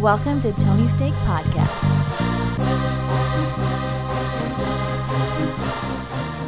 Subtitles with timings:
[0.00, 1.74] Welcome to Tony Steak Podcast.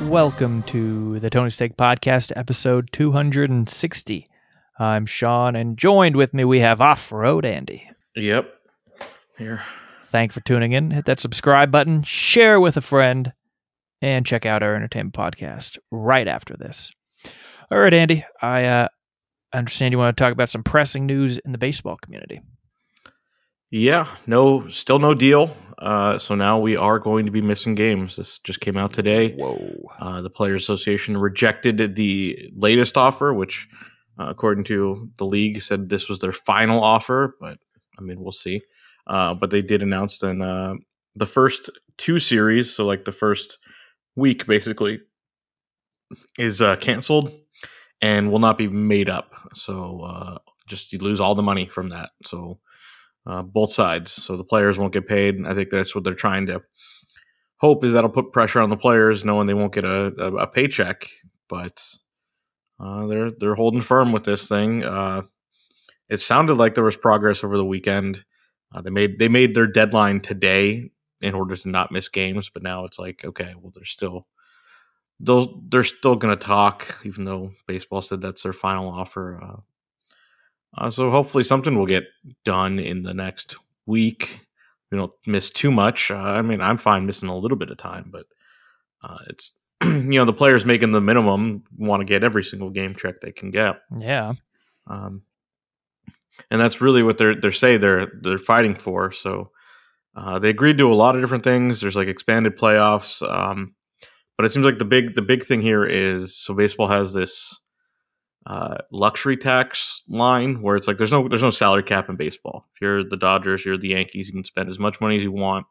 [0.08, 4.28] Welcome to the Tony Steak Podcast, episode 260.
[4.78, 7.90] I'm Sean, and joined with me we have Off Road Andy.
[8.14, 8.54] Yep.
[9.36, 9.64] Here.
[10.12, 10.92] Thank you for tuning in.
[10.92, 13.32] Hit that subscribe button, share with a friend,
[14.00, 16.92] and check out our entertainment podcast right after this.
[17.72, 18.88] All right, Andy, I uh,
[19.52, 22.42] understand you want to talk about some pressing news in the baseball community.
[23.70, 25.54] Yeah, no, still no deal.
[25.78, 28.16] Uh, so now we are going to be missing games.
[28.16, 29.32] This just came out today.
[29.32, 29.88] Whoa.
[29.98, 33.68] Uh, the Players Association rejected the latest offer, which,
[34.18, 37.36] uh, according to the league, said this was their final offer.
[37.40, 37.58] But
[37.98, 38.60] I mean, we'll see.
[39.06, 40.74] Uh, but they did announce then uh,
[41.14, 43.58] the first two series, so like the first
[44.16, 45.00] week basically,
[46.38, 47.32] is uh, canceled
[48.02, 49.32] and will not be made up.
[49.54, 52.10] So uh, just you lose all the money from that.
[52.24, 52.58] So
[53.26, 54.12] uh, both sides.
[54.12, 55.46] So the players won't get paid.
[55.46, 56.62] I think that's what they're trying to
[57.58, 60.46] hope is that'll put pressure on the players, knowing they won't get a, a, a
[60.46, 61.08] paycheck.
[61.48, 61.82] But
[62.78, 64.84] uh, they're they're holding firm with this thing.
[64.84, 65.22] Uh,
[66.08, 68.24] it sounded like there was progress over the weekend.
[68.74, 70.90] Uh, they made they made their deadline today
[71.20, 74.26] in order to not miss games, but now it's like okay, well they're still
[75.18, 79.60] those they're still going to talk, even though baseball said that's their final offer.
[80.76, 82.04] Uh, so hopefully something will get
[82.44, 84.40] done in the next week.
[84.90, 86.10] We don't miss too much.
[86.10, 88.26] Uh, I mean, I'm fine missing a little bit of time, but
[89.02, 89.52] uh, it's
[89.84, 93.32] you know the players making the minimum want to get every single game check they
[93.32, 93.76] can get.
[93.98, 94.34] Yeah.
[94.86, 95.22] Um,
[96.50, 99.12] and that's really what they're they're say they're they're fighting for.
[99.12, 99.50] So
[100.16, 101.80] uh, they agreed to a lot of different things.
[101.80, 103.74] There's like expanded playoffs, um,
[104.36, 107.58] but it seems like the big the big thing here is so baseball has this
[108.46, 112.66] uh, luxury tax line where it's like there's no there's no salary cap in baseball.
[112.74, 115.32] If you're the Dodgers, you're the Yankees, you can spend as much money as you
[115.32, 115.66] want.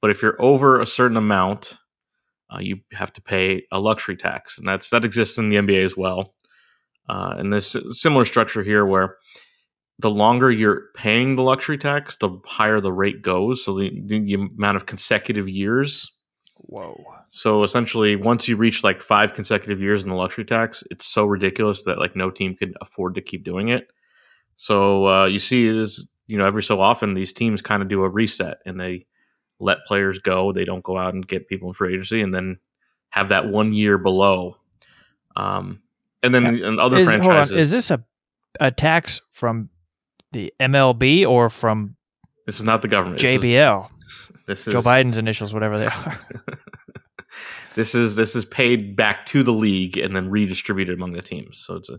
[0.00, 1.78] But if you're over a certain amount,
[2.50, 5.84] uh, you have to pay a luxury tax, and that's that exists in the NBA
[5.84, 6.34] as well.
[7.08, 9.16] Uh, and this similar structure here where
[9.98, 13.64] the longer you're paying the luxury tax, the higher the rate goes.
[13.64, 16.12] So the, the amount of consecutive years.
[16.58, 17.04] Whoa.
[17.30, 21.24] So essentially, once you reach like five consecutive years in the luxury tax, it's so
[21.24, 23.88] ridiculous that like no team could afford to keep doing it.
[24.56, 28.02] So uh, you see, is you know every so often these teams kind of do
[28.02, 29.06] a reset and they
[29.58, 30.52] let players go.
[30.52, 32.58] They don't go out and get people in free agency, and then
[33.10, 34.56] have that one year below.
[35.36, 35.82] Um,
[36.22, 36.68] and then Yeah.
[36.68, 37.58] in other Is, franchises, on.
[37.58, 38.02] Is this a,
[38.58, 39.68] a tax from
[40.32, 41.96] the MLB or from
[42.46, 43.20] this is not the government.
[43.20, 43.90] JBL?
[44.46, 46.18] This is, Joe Biden's initials, whatever they are.
[47.74, 51.62] this is this is paid back to the league and then redistributed among the teams.
[51.64, 51.98] So it's a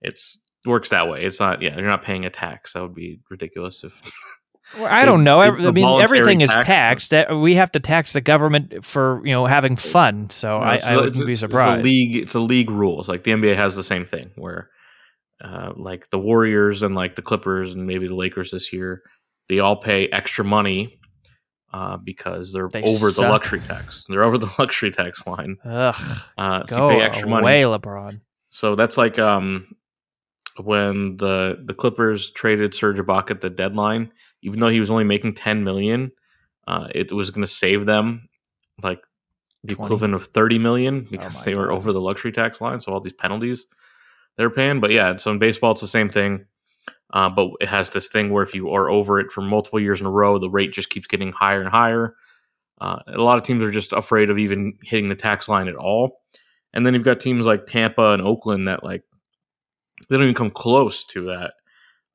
[0.00, 1.24] it's works that way.
[1.24, 2.72] It's not yeah, you're not paying a tax.
[2.72, 4.00] That would be ridiculous if
[4.76, 5.40] Well, I don't know.
[5.40, 7.08] I mean, everything is taxed.
[7.10, 10.28] That we have to tax the government for you know having fun.
[10.28, 11.80] So No, I, it's I wouldn't a- be It's surprised.
[11.80, 12.16] a league.
[12.16, 13.08] It's a league rules.
[13.08, 14.68] Like the NBA has the same thing where,
[15.42, 19.00] uh, like the Warriors and like the Clippers and maybe the Lakers this year,
[19.48, 20.97] they all pay extra money
[21.72, 23.24] uh, because they're They over suck.
[23.24, 24.06] the luxury tax.
[24.08, 25.56] They're over the luxury tax line.
[25.64, 25.94] Ugh,
[26.36, 27.62] Uh, so go you pay extra money.
[27.62, 28.20] away, LeBron.
[28.50, 29.74] So that's like um,
[30.62, 34.10] when the the Clippers traded Serge Ibaka at the deadline,
[34.42, 36.12] even though he was only making ten million,
[36.66, 38.28] uh, it was going to save them
[38.82, 39.00] like
[39.64, 39.84] the 20.
[39.86, 41.74] equivalent of thirty million because my they were God.
[41.74, 42.80] over the luxury tax line.
[42.80, 43.66] So all these penalties
[44.36, 44.80] they're paying.
[44.80, 46.46] But yeah, so in baseball it's the same thing.
[47.12, 50.00] Uh, but it has this thing where if you are over it for multiple years
[50.00, 52.14] in a row, the rate just keeps getting higher and higher.
[52.80, 55.74] Uh, a lot of teams are just afraid of even hitting the tax line at
[55.74, 56.20] all.
[56.72, 59.02] And then you've got teams like Tampa and Oakland that like
[60.08, 61.54] they don't even come close to that.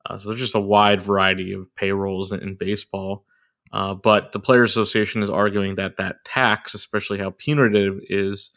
[0.06, 3.24] Uh, so there's just a wide variety of payrolls in, in baseball.
[3.72, 8.54] Uh, but the Players Association is arguing that that tax, especially how punitive is,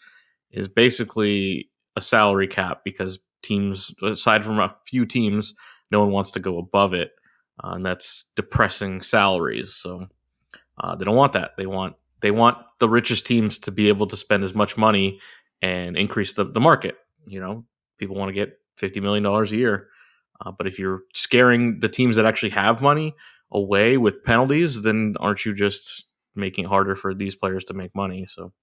[0.51, 5.55] is basically a salary cap because teams, aside from a few teams,
[5.91, 7.11] no one wants to go above it,
[7.63, 9.73] uh, and that's depressing salaries.
[9.73, 10.07] So
[10.79, 11.51] uh, they don't want that.
[11.57, 15.19] They want they want the richest teams to be able to spend as much money
[15.61, 16.95] and increase the, the market.
[17.27, 17.65] You know,
[17.97, 19.87] people want to get fifty million dollars a year,
[20.41, 23.15] uh, but if you're scaring the teams that actually have money
[23.51, 26.05] away with penalties, then aren't you just
[26.35, 28.27] making it harder for these players to make money?
[28.29, 28.53] So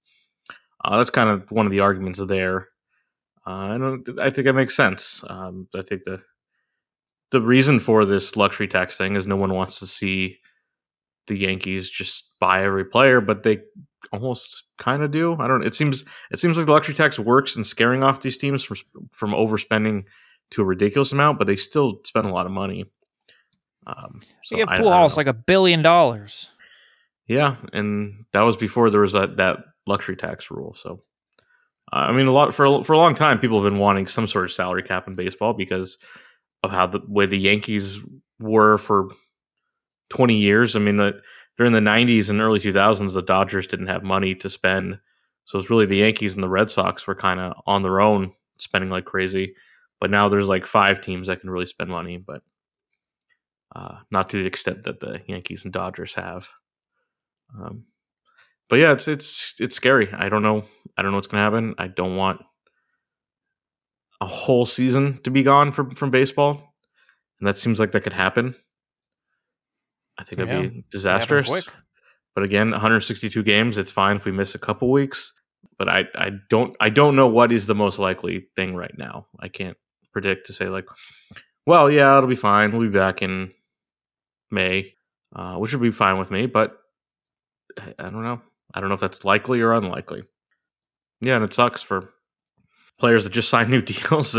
[0.84, 2.68] uh, that's kind of one of the arguments there.
[3.46, 4.20] Uh, I don't.
[4.20, 5.22] I think that makes sense.
[5.28, 6.22] Um, I think the
[7.34, 10.38] the reason for this luxury tax thing is no one wants to see
[11.26, 13.58] the Yankees just buy every player, but they
[14.12, 15.34] almost kind of do.
[15.38, 15.64] I don't.
[15.66, 18.76] It seems it seems like the luxury tax works in scaring off these teams from
[19.12, 20.04] from overspending
[20.52, 22.84] to a ridiculous amount, but they still spend a lot of money.
[23.86, 26.48] Um, So so give I- I pool halls like a billion dollars.
[27.26, 30.74] Yeah, and that was before there was that that luxury tax rule.
[30.74, 31.02] So,
[31.92, 34.06] uh, I mean, a lot for a- for a long time, people have been wanting
[34.06, 35.96] some sort of salary cap in baseball because
[36.64, 38.00] of how the way the Yankees
[38.40, 39.08] were for
[40.08, 40.74] twenty years.
[40.74, 41.20] I mean, the,
[41.58, 44.98] during the '90s and early 2000s, the Dodgers didn't have money to spend,
[45.44, 48.32] so it's really the Yankees and the Red Sox were kind of on their own,
[48.58, 49.54] spending like crazy.
[50.00, 52.42] But now there's like five teams that can really spend money, but
[53.76, 56.48] uh, not to the extent that the Yankees and Dodgers have.
[57.58, 57.84] Um,
[58.68, 60.12] but yeah, it's it's it's scary.
[60.12, 60.64] I don't know.
[60.96, 61.74] I don't know what's gonna happen.
[61.78, 62.42] I don't want
[64.24, 66.74] a whole season to be gone from from baseball,
[67.38, 68.54] and that seems like that could happen.
[70.18, 71.48] I think it'd be disastrous.
[72.34, 73.76] But again, 162 games.
[73.78, 75.32] It's fine if we miss a couple weeks.
[75.78, 79.26] But I I don't I don't know what is the most likely thing right now.
[79.38, 79.76] I can't
[80.12, 80.86] predict to say like,
[81.66, 82.72] well, yeah, it'll be fine.
[82.72, 83.52] We'll be back in
[84.50, 84.94] May,
[85.36, 86.46] uh, which would be fine with me.
[86.46, 86.78] But
[87.78, 88.40] I, I don't know.
[88.72, 90.22] I don't know if that's likely or unlikely.
[91.20, 92.14] Yeah, and it sucks for
[92.98, 94.36] players that just signed new deals.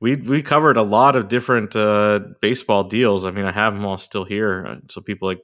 [0.00, 3.24] we we covered a lot of different uh, baseball deals.
[3.24, 4.66] I mean, I have them all still here.
[4.66, 5.40] Uh, So people like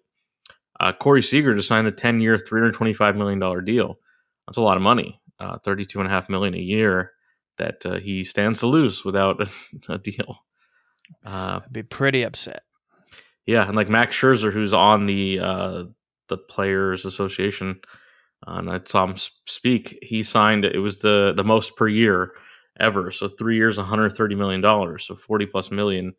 [0.80, 3.98] uh, Corey Seager just signed a ten year, three hundred twenty five million dollar deal.
[4.46, 5.20] That's a lot of money.
[5.38, 7.12] Uh, Thirty two and a half million a year
[7.58, 9.48] that uh, he stands to lose without a,
[9.94, 10.38] a deal.
[11.24, 12.62] Uh, I'd be pretty upset.
[13.46, 15.84] yeah, and like Max Scherzer, who's on the uh,
[16.28, 17.80] the Players Association,
[18.46, 19.98] and I saw him speak.
[20.02, 22.34] He signed it was the the most per year
[22.78, 23.10] ever.
[23.10, 25.04] So three years, one hundred thirty million dollars.
[25.04, 26.14] So forty plus million.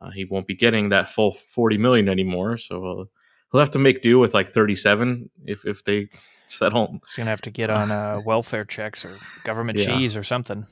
[0.00, 2.56] Uh, he won't be getting that full forty million anymore.
[2.58, 3.04] So uh,
[3.50, 6.08] he'll have to make do with like thirty seven if if they
[6.46, 6.98] settle.
[7.06, 9.86] He's gonna have to get on uh, welfare checks or government Yeah.
[9.86, 10.66] cheese or something.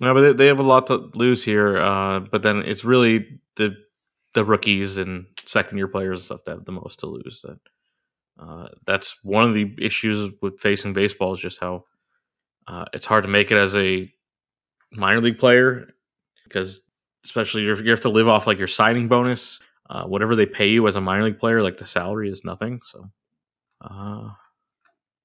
[0.00, 1.76] No, but they, they have a lot to lose here.
[1.76, 3.74] Uh, but then it's really the
[4.34, 7.40] the rookies and second year players and stuff that have the most to lose.
[7.42, 7.58] That
[8.38, 11.84] uh, that's one of the issues with facing baseball is just how
[12.66, 14.08] uh, it's hard to make it as a
[14.92, 15.88] minor league player
[16.44, 16.80] because
[17.24, 20.68] especially if you have to live off like your signing bonus, uh, whatever they pay
[20.68, 22.80] you as a minor league player, like the salary is nothing.
[22.84, 23.10] So,
[23.80, 24.30] uh,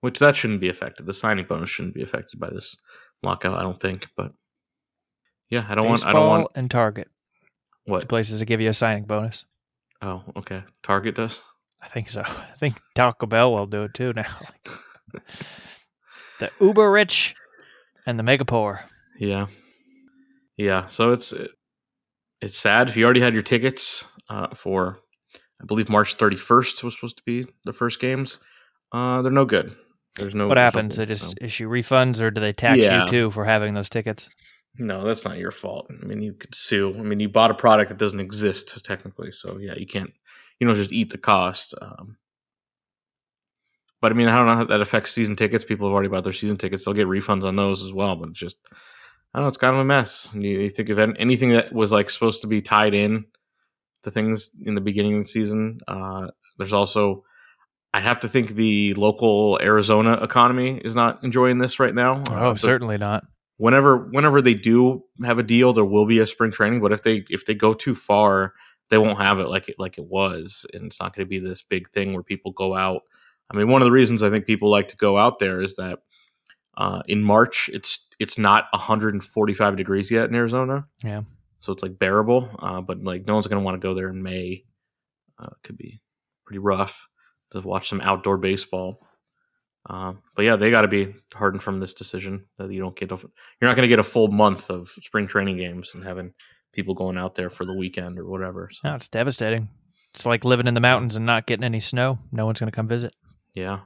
[0.02, 1.06] which that shouldn't be affected.
[1.06, 2.76] The signing bonus shouldn't be affected by this
[3.22, 4.08] lockout, I don't think.
[4.18, 4.34] But
[5.50, 6.06] yeah, I don't want.
[6.06, 7.10] I don't want and Target,
[7.86, 8.10] the what?
[8.10, 9.46] places that give you a signing bonus.
[10.02, 10.64] Oh, okay.
[10.82, 11.42] Target does.
[11.84, 12.22] I think so.
[12.26, 14.36] I think Taco Bell will do it too now.
[16.40, 17.36] the uber rich
[18.08, 18.82] and the mega poor.
[19.20, 19.48] Yeah,
[20.58, 20.88] yeah.
[20.88, 21.34] So it's
[22.42, 24.98] it's sad if you already had your tickets uh, for,
[25.62, 28.40] I believe March thirty first was supposed to be the first games.
[28.92, 29.76] Uh, they're no good.
[30.16, 30.48] There's no.
[30.48, 30.98] What happens?
[30.98, 33.04] They just issue refunds, or do they tax Yeah.
[33.04, 34.30] you too for having those tickets?
[34.78, 35.88] No, that's not your fault.
[35.90, 36.96] I mean, you could sue.
[36.98, 40.12] I mean, you bought a product that doesn't exist technically, so yeah, you can't.
[40.60, 41.74] You know, just eat the cost.
[41.82, 42.18] Um,
[44.02, 45.64] but I mean, I don't know how that affects season tickets.
[45.64, 48.16] People have already bought their season tickets; they'll get refunds on those as well.
[48.16, 48.58] But it's just,
[49.34, 49.48] I don't know.
[49.48, 50.30] It's kind of a mess.
[50.34, 53.26] You, you think of anything that was like supposed to be tied in
[54.04, 55.80] to things in the beginning of the season.
[55.88, 56.28] Uh,
[56.58, 57.24] there's also,
[57.94, 62.22] I have to think the local Arizona economy is not enjoying this right now.
[62.30, 63.24] Oh, Uh, certainly not.
[63.56, 66.82] whenever whenever they do have a deal, there will be a spring training.
[66.82, 68.54] But if they if they go too far,
[68.94, 71.40] they won't have it like it like it was, and it's not going to be
[71.40, 73.02] this big thing where people go out.
[73.50, 75.78] I mean, one of the reasons I think people like to go out there is
[75.78, 75.98] that
[76.78, 80.86] uh, in March it's it's not 145 degrees yet in Arizona.
[81.04, 81.24] Yeah.
[81.60, 82.48] so it's like bearable.
[82.60, 84.64] Uh, but like no one's going to want to go there in May.
[85.40, 86.00] Uh, it could be
[86.46, 87.08] pretty rough
[87.52, 89.00] to watch some outdoor baseball.
[89.90, 93.12] Um, but yeah, they got to be hardened from this decision that you don't get.
[93.12, 96.34] A, you're not going to get a full month of spring training games and having
[96.74, 98.70] people going out there for the weekend or whatever.
[98.74, 99.70] So No, it's devastating.
[100.14, 102.20] It's like living in the mountains and not getting any snow.
[102.32, 103.14] No one's going to come visit.
[103.54, 103.80] yeah,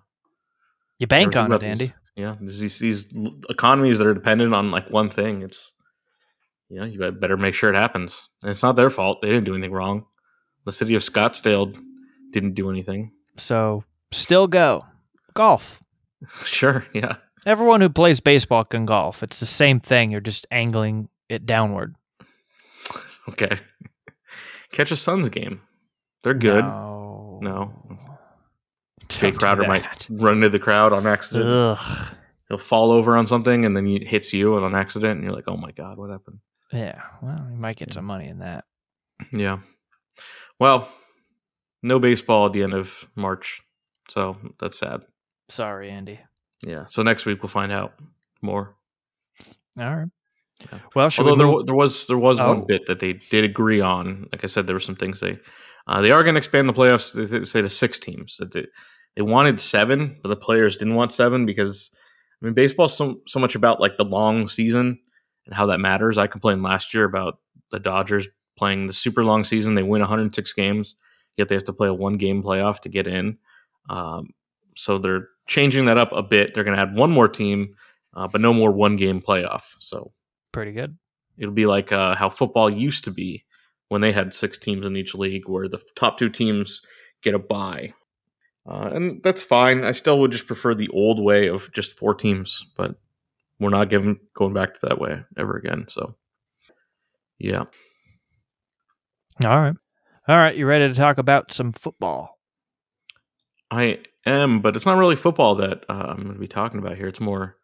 [0.97, 1.93] You bank on it, these- Andy.
[2.15, 3.05] Yeah, these these
[3.47, 5.43] economies that are dependent on like one thing.
[5.43, 5.71] It's
[6.67, 8.27] you know you better make sure it happens.
[8.41, 9.19] And it's not their fault.
[9.21, 10.05] They didn't do anything wrong.
[10.65, 11.77] The city of Scottsdale
[12.31, 13.11] didn't do anything.
[13.37, 14.83] So still go
[15.35, 15.79] golf.
[16.45, 17.17] sure, yeah.
[17.45, 19.21] Everyone who plays baseball can golf.
[19.21, 20.09] It's the same thing.
[20.09, 21.95] You're just angling it downward.
[23.29, 23.59] Okay.
[24.71, 25.61] Catch a Suns game.
[26.23, 26.63] They're good.
[26.63, 27.39] No.
[27.41, 27.73] No.
[29.09, 31.45] Jay Crowder might run into the crowd on accident.
[31.47, 32.15] Ugh.
[32.49, 35.45] He'll fall over on something and then he hits you on accident, and you're like,
[35.47, 36.39] "Oh my god, what happened?"
[36.73, 37.01] Yeah.
[37.21, 37.93] Well, you might get Yeah.
[37.95, 38.65] some money in that.
[39.31, 39.59] Yeah.
[40.59, 40.89] Well,
[41.83, 43.61] no baseball at the end of March,
[44.09, 45.01] so that's sad.
[45.49, 46.19] Sorry, Andy.
[46.65, 46.85] Yeah.
[46.89, 47.93] So next week we'll find out
[48.41, 48.75] more.
[49.79, 50.07] All right.
[50.95, 52.47] Well, Although we there, there was there was Oh.
[52.47, 54.27] one bit that they did agree on.
[54.31, 55.37] Like I said, there were some things they
[55.87, 57.13] uh, they are going to expand the playoffs.
[57.13, 58.37] They, they say to six teams.
[58.37, 58.65] That they,
[59.15, 61.91] they wanted seven, but the players didn't want seven because
[62.41, 64.99] I mean baseball's so so much about like the long season
[65.45, 66.17] and how that matters.
[66.17, 67.39] I complained last year about
[67.71, 69.75] the Dodgers playing the super long season.
[69.75, 70.95] They win 106 games,
[71.37, 73.37] yet they have to play a one game playoff to get in.
[73.89, 74.31] Um,
[74.75, 76.53] so they're changing that up a bit.
[76.53, 77.75] They're going to add one more team,
[78.15, 79.75] uh, but no more one game playoff.
[79.79, 80.11] So
[80.51, 80.97] pretty good.
[81.37, 83.45] it'll be like uh, how football used to be
[83.89, 86.81] when they had six teams in each league, where the top two teams
[87.21, 87.93] get a bye.
[88.69, 89.83] Uh, and that's fine.
[89.83, 92.95] I still would just prefer the old way of just four teams, but
[93.59, 95.85] we're not giving going back to that way ever again.
[95.87, 96.15] So,
[97.39, 97.63] yeah,
[99.45, 99.75] All right.
[100.27, 100.55] All right.
[100.55, 102.39] You ready to talk about some football?
[103.69, 106.97] I am, but it's not really football that uh, I'm going to be talking about
[106.97, 107.07] here.
[107.07, 107.56] It's more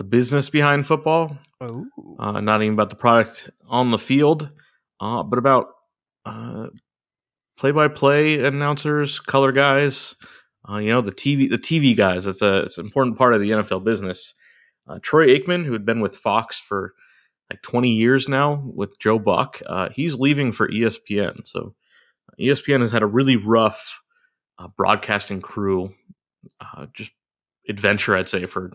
[0.00, 1.36] the business behind football.
[1.60, 1.84] Oh.
[2.18, 4.48] uh, not even about the product on the field,
[4.98, 5.66] uh, but about
[6.24, 6.68] uh,
[7.58, 10.14] play-by-play announcers, color guys.
[10.66, 12.26] Uh, you know the TV, the TV guys.
[12.26, 14.32] It's a it's an important part of the NFL business.
[14.88, 16.94] Uh, Troy Aikman, who had been with Fox for
[17.50, 21.46] like 20 years now with Joe Buck, uh, he's leaving for ESPN.
[21.46, 21.74] So
[22.40, 24.00] ESPN has had a really rough
[24.58, 25.92] uh, broadcasting crew,
[26.62, 27.10] uh, just
[27.68, 28.72] adventure, I'd say, for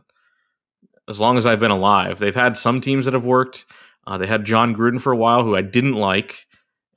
[1.09, 2.19] as long as I've been alive.
[2.19, 3.65] They've had some teams that have worked.
[4.07, 6.45] Uh, they had Jon Gruden for a while, who I didn't like,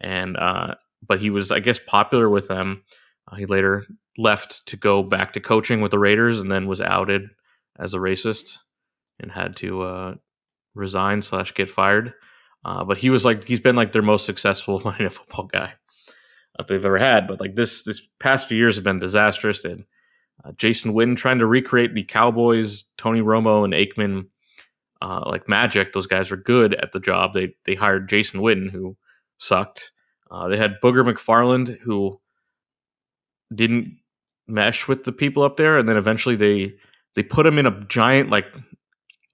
[0.00, 0.74] and uh,
[1.06, 2.82] but he was, I guess, popular with them.
[3.30, 3.86] Uh, he later
[4.16, 7.30] left to go back to coaching with the Raiders, and then was outed
[7.78, 8.58] as a racist
[9.20, 10.14] and had to uh,
[10.74, 12.14] resign slash get fired.
[12.64, 15.74] Uh, but he was like, he's been like their most successful Monday Night Football guy
[16.56, 17.26] that they've ever had.
[17.26, 19.64] But like this, this past few years have been disastrous.
[19.64, 19.84] And
[20.44, 24.26] uh, Jason Witten trying to recreate the Cowboys, Tony Romo and Aikman,
[25.02, 25.92] uh, like magic.
[25.92, 27.34] Those guys were good at the job.
[27.34, 28.96] They they hired Jason Witten, who
[29.38, 29.92] sucked.
[30.30, 32.20] Uh, they had Booger McFarland, who
[33.54, 33.96] didn't
[34.46, 36.74] mesh with the people up there, and then eventually they
[37.14, 38.46] they put him in a giant like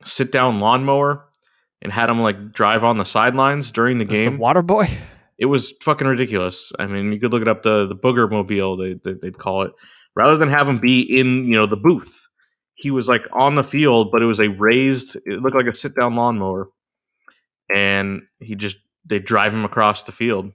[0.04, 1.24] sit down lawnmower
[1.82, 4.88] and had him like drive on the sidelines during the Was game the water boy?
[5.38, 6.72] it was fucking ridiculous.
[6.78, 9.62] I mean, you could look it up the the booger mobile they, they they'd call
[9.62, 9.72] it.
[10.16, 12.28] Rather than have him be in you know the booth,
[12.74, 15.16] he was like on the field, but it was a raised.
[15.26, 16.68] It looked like a sit down lawnmower,
[17.72, 20.52] and he just they drive him across the field,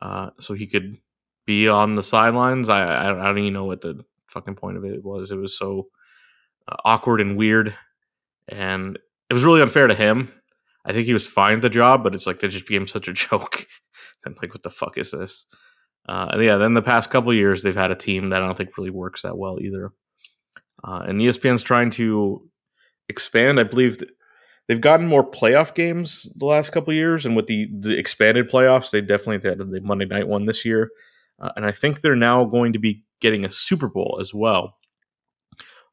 [0.00, 0.96] uh, so he could
[1.46, 2.68] be on the sidelines.
[2.68, 5.30] I, I don't even know what the fucking point of it was.
[5.30, 5.88] It was so
[6.68, 7.74] uh, awkward and weird,
[8.48, 8.98] and
[9.30, 10.32] it was really unfair to him.
[10.84, 13.08] I think he was fine at the job, but it's like they just became such
[13.08, 13.66] a joke.
[14.26, 15.46] I'm like, what the fuck is this?
[16.08, 18.76] Uh, yeah, then the past couple years, they've had a team that I don't think
[18.76, 19.92] really works that well either.
[20.82, 22.48] Uh, and ESPN's trying to
[23.08, 23.60] expand.
[23.60, 23.98] I believe
[24.66, 28.90] they've gotten more playoff games the last couple years, and with the the expanded playoffs,
[28.90, 30.90] they definitely had the Monday night one this year.
[31.40, 34.76] Uh, and I think they're now going to be getting a Super Bowl as well.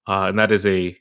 [0.07, 0.97] Uh, and that is a,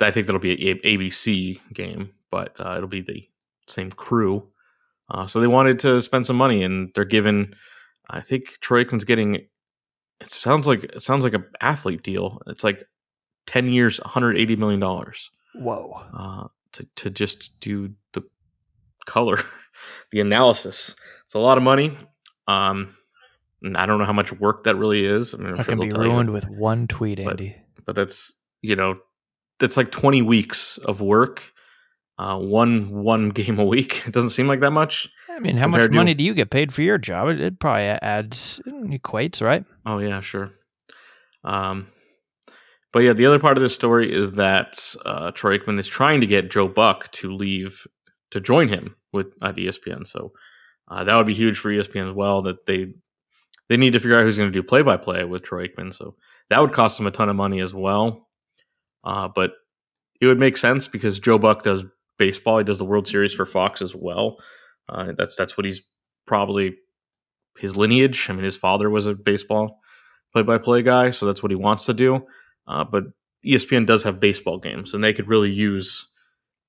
[0.00, 3.28] I think that'll be an ABC game, but uh, it'll be the
[3.66, 4.48] same crew.
[5.10, 7.52] Uh, so they wanted to spend some money, and they're giving.
[8.10, 9.34] I think Troy Aikman's getting.
[10.20, 12.40] It sounds like it sounds like a athlete deal.
[12.46, 12.84] It's like
[13.46, 16.00] ten years, one hundred eighty million dollars Whoa.
[16.16, 18.22] uh, to to just do the
[19.06, 19.38] color,
[20.10, 20.96] the analysis.
[21.26, 21.96] It's a lot of money.
[22.46, 22.94] Um,
[23.62, 25.34] and I don't know how much work that really is.
[25.34, 26.10] I mean, I'm That sure can be tell you.
[26.12, 27.56] ruined with one tweet, But- Andy.
[27.84, 28.98] but that's you know
[29.60, 31.52] that's like 20 weeks of work
[32.18, 35.68] uh one one game a week it doesn't seem like that much I mean, how
[35.68, 37.28] much compared to- money do you get paid for your job?
[37.28, 39.64] It, it probably adds it equates, right?
[39.86, 40.50] oh yeah sure
[41.44, 41.86] um
[42.92, 46.20] but yeah the other part of this story is that uh troy aikman is trying
[46.20, 47.86] to get joe buck to leave
[48.32, 50.32] to join him with at espn so
[50.88, 52.92] uh, that would be huge for espn as well that they
[53.68, 56.16] they need to figure out who's going to do play-by-play with troy aikman so
[56.50, 58.28] that would cost them a ton of money as well
[59.04, 59.52] uh, but
[60.20, 61.84] it would make sense because Joe Buck does
[62.18, 62.58] baseball.
[62.58, 64.38] He does the World Series for Fox as well.
[64.88, 65.82] Uh, that's that's what he's
[66.26, 66.76] probably
[67.58, 68.28] his lineage.
[68.28, 69.80] I mean, his father was a baseball
[70.32, 72.26] play-by-play guy, so that's what he wants to do.
[72.66, 73.04] Uh, but
[73.46, 76.08] ESPN does have baseball games, and they could really use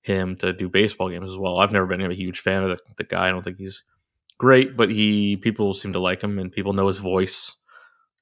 [0.02, 1.60] him to do baseball games as well.
[1.60, 3.28] I've never been a huge fan of the, the guy.
[3.28, 3.84] I don't think he's
[4.38, 7.56] great, but he people seem to like him, and people know his voice.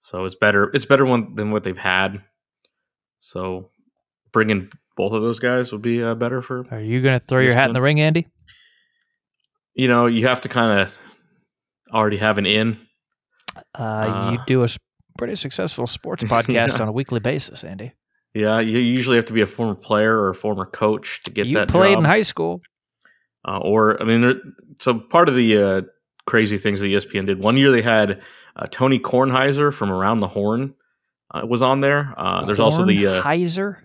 [0.01, 0.71] So it's better.
[0.73, 2.23] It's better one than what they've had.
[3.19, 3.71] So
[4.31, 7.41] bringing both of those guys would be uh, better for Are you going to throw
[7.41, 8.27] your hat in the ring, Andy?
[9.77, 10.93] You know you have to kind of
[11.93, 12.77] already have an in
[13.73, 14.67] Uh, you Uh, do a
[15.17, 16.81] pretty successful sports podcast Yeah.
[16.83, 17.93] on a weekly basis, Andy.
[18.33, 21.47] yeah you usually have to be a former player or a former coach to get
[21.47, 21.99] you that played job.
[21.99, 22.59] in high school.
[23.47, 24.35] Uh, or I mean, there,
[24.79, 25.81] so part of the uh,
[26.25, 28.21] crazy things that ESPN did one year they had
[28.57, 30.73] uh, Tony Kornheiser from Around the Horn
[31.33, 32.13] uh, was on there.
[32.17, 33.77] Uh, there's also the uh, Heiser.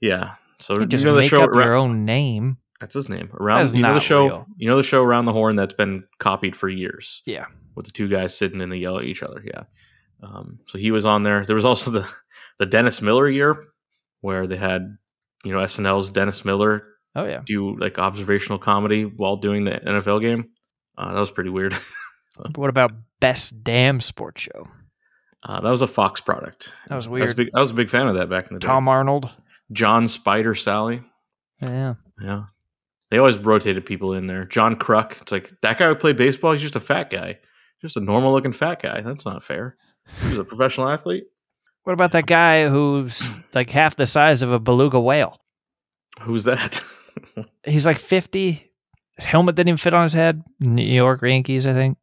[0.00, 0.36] yeah.
[0.58, 2.56] So You just you know the make show up Arou- your own name.
[2.82, 3.30] That's his name.
[3.40, 4.24] Around you know the show.
[4.26, 4.46] real.
[4.58, 7.46] You know the show Around the Horn that's been copied for years Yeah.
[7.74, 9.42] with the two guys sitting and they yell at each other.
[9.44, 9.62] Yeah.
[10.22, 11.44] Um, so he was on there.
[11.44, 12.08] There was also the
[12.58, 13.64] the Dennis Miller year
[14.20, 14.96] where they had
[15.44, 16.82] you know SNL's Dennis Miller
[17.14, 17.40] Oh yeah.
[17.46, 20.50] do like observational comedy while doing the NFL game.
[20.98, 21.74] Uh, that was pretty weird.
[22.56, 24.66] What about best damn sports show?
[25.44, 26.72] Uh, that was a Fox product.
[26.88, 27.36] That was I was, weird.
[27.36, 28.66] big, I was a big fan of that back in the day.
[28.66, 29.28] Tom Arnold.
[29.70, 31.04] John Spider Salley.
[31.60, 31.94] Yeah.
[32.22, 32.44] Yeah.
[33.12, 34.46] They always rotated people in there.
[34.46, 35.20] John Kruk.
[35.20, 36.52] It's like that guy who played baseball.
[36.52, 37.40] He's just a fat guy,
[37.82, 39.02] just a normal looking fat guy.
[39.02, 39.76] That's not fair.
[40.22, 41.24] He's a professional athlete.
[41.82, 45.38] What about that guy who's like half the size of a beluga whale?
[46.22, 46.80] Who's that?
[47.66, 48.72] He's like 50.
[49.16, 50.42] His helmet didn't even fit on his head.
[50.58, 51.98] New York Yankees, I think.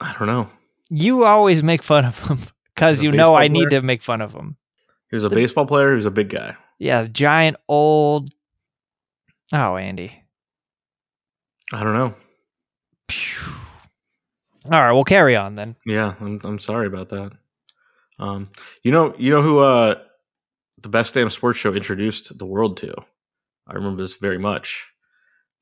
[0.00, 0.48] I don't know.
[0.88, 2.38] You always make fun of him
[2.74, 4.56] because you know I need to make fun of him.
[5.10, 5.90] He was a The- baseball player.
[5.90, 6.56] He was a big guy.
[6.78, 8.30] Yeah, giant old.
[9.52, 10.24] Oh, Andy.
[11.72, 12.14] I don't know.
[13.10, 13.54] Phew.
[14.70, 15.76] All right, we'll carry on then.
[15.86, 17.32] Yeah, I'm I'm sorry about that.
[18.18, 18.50] Um,
[18.82, 19.94] you know, you know who uh,
[20.82, 22.94] the best damn sports show introduced the world to.
[23.66, 24.86] I remember this very much.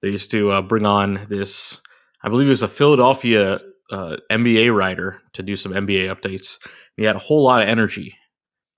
[0.03, 1.81] They used to uh, bring on this,
[2.23, 6.59] I believe it was a Philadelphia uh, NBA writer to do some NBA updates.
[6.97, 8.17] He had a whole lot of energy.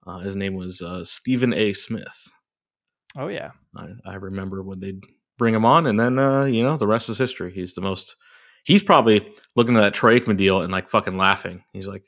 [0.07, 1.73] Uh, his name was uh, Stephen A.
[1.73, 2.29] Smith.
[3.17, 3.51] Oh yeah.
[3.77, 5.03] I, I remember when they'd
[5.39, 7.53] bring him on, and then uh, you know the rest is history.
[7.53, 8.17] He's the most.
[8.65, 11.65] He's probably looking at that Troy Aikman deal and like fucking laughing.
[11.73, 12.05] He's like,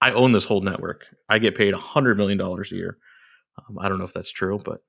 [0.00, 1.06] "I own this whole network.
[1.28, 2.98] I get paid a hundred million dollars a year."
[3.58, 4.80] Um, I don't know if that's true, but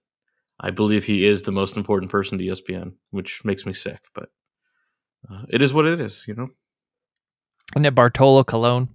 [0.60, 4.00] I believe he is the most important person to ESPN, which makes me sick.
[4.14, 4.30] But
[5.32, 6.50] uh, it is what it is, you know.
[7.76, 8.90] Isn't it Bartolo Colon?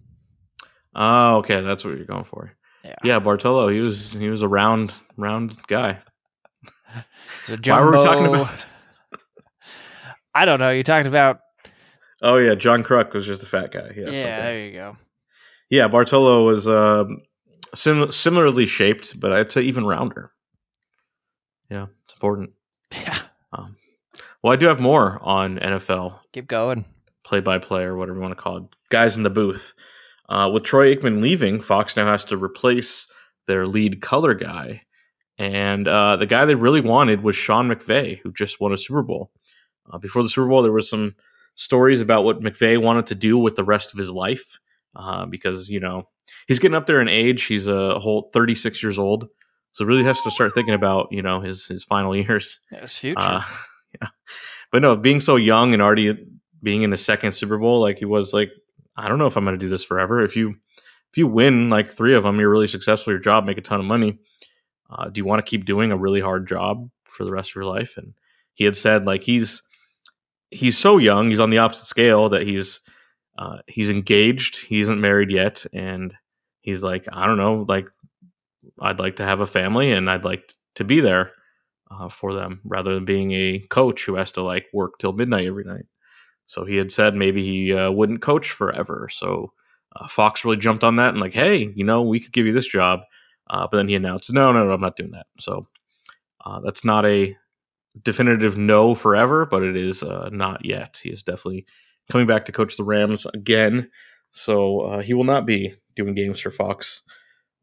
[0.95, 2.53] Oh, okay, that's what you're going for.
[2.85, 2.95] Yeah.
[3.05, 3.69] Yeah, Bartolo.
[3.69, 6.01] He was he was a round round guy.
[7.49, 8.67] Why were we talking about?
[10.35, 10.71] I don't know.
[10.71, 11.41] You talked about.
[12.23, 13.93] Oh yeah, John Kruk was just a fat guy.
[13.97, 14.23] Yeah, okay.
[14.23, 14.97] there you go.
[15.71, 17.23] Yeah, Bartolo was um,
[17.75, 20.33] sim- similarly shaped, but I'd say even rounder.
[21.71, 22.51] Yeah, it's important.
[22.93, 23.19] Yeah.
[23.53, 23.77] Um,
[24.43, 26.85] well, I do have more on NFL Keep going.
[27.25, 28.65] play by play or whatever you want to call it.
[28.91, 29.75] Guys in the booth.
[30.29, 33.11] Uh, with Troy Aikman leaving, Fox now has to replace
[33.47, 34.83] their lead color guy.
[35.41, 39.03] And uh, the guy they really wanted was Sean McVay, who just won a Super
[39.03, 39.31] Bowl.
[39.91, 41.15] Uh, before the Super Bowl, there was some
[41.55, 44.59] stories about what McVay wanted to do with the rest of his life
[44.95, 46.09] uh, because, you know,
[46.47, 47.45] he's getting up there in age.
[47.45, 49.29] He's a whole 36 years old.
[49.73, 52.61] So really has to start thinking about, you know, his, his final years.
[52.71, 53.19] It was future.
[53.19, 53.43] Uh,
[54.03, 54.09] yeah.
[54.71, 56.19] But no, being so young and already
[56.63, 58.51] being in the second Super Bowl, like he was like,
[58.95, 60.23] I don't know if I'm going to do this forever.
[60.23, 60.57] If you
[61.11, 63.81] if you win like three of them, you're really successful your job, make a ton
[63.81, 64.19] of money.
[64.91, 67.55] Uh, do you want to keep doing a really hard job for the rest of
[67.57, 67.97] your life?
[67.97, 68.15] And
[68.55, 69.63] he had said like he's
[70.51, 72.81] he's so young, he's on the opposite scale that he's
[73.39, 76.15] uh, he's engaged, he isn't married yet, and
[76.61, 77.89] he's like, I don't know, like
[78.81, 81.33] I'd like to have a family and I'd like to be there
[81.91, 85.47] uh, for them rather than being a coach who has to like work till midnight
[85.47, 85.87] every night.
[86.47, 89.09] So he had said maybe he uh, wouldn't coach forever.
[89.11, 89.53] So
[89.95, 92.53] uh, Fox really jumped on that and like, hey, you know, we could give you
[92.53, 93.01] this job.
[93.51, 95.27] Uh, but then he announced, no, no, no, I'm not doing that.
[95.41, 95.67] So
[96.45, 97.37] uh, that's not a
[98.01, 101.01] definitive no forever, but it is uh, not yet.
[101.03, 101.67] He is definitely
[102.11, 103.91] coming back to coach the Rams again.
[104.31, 107.03] So uh, he will not be doing games for Fox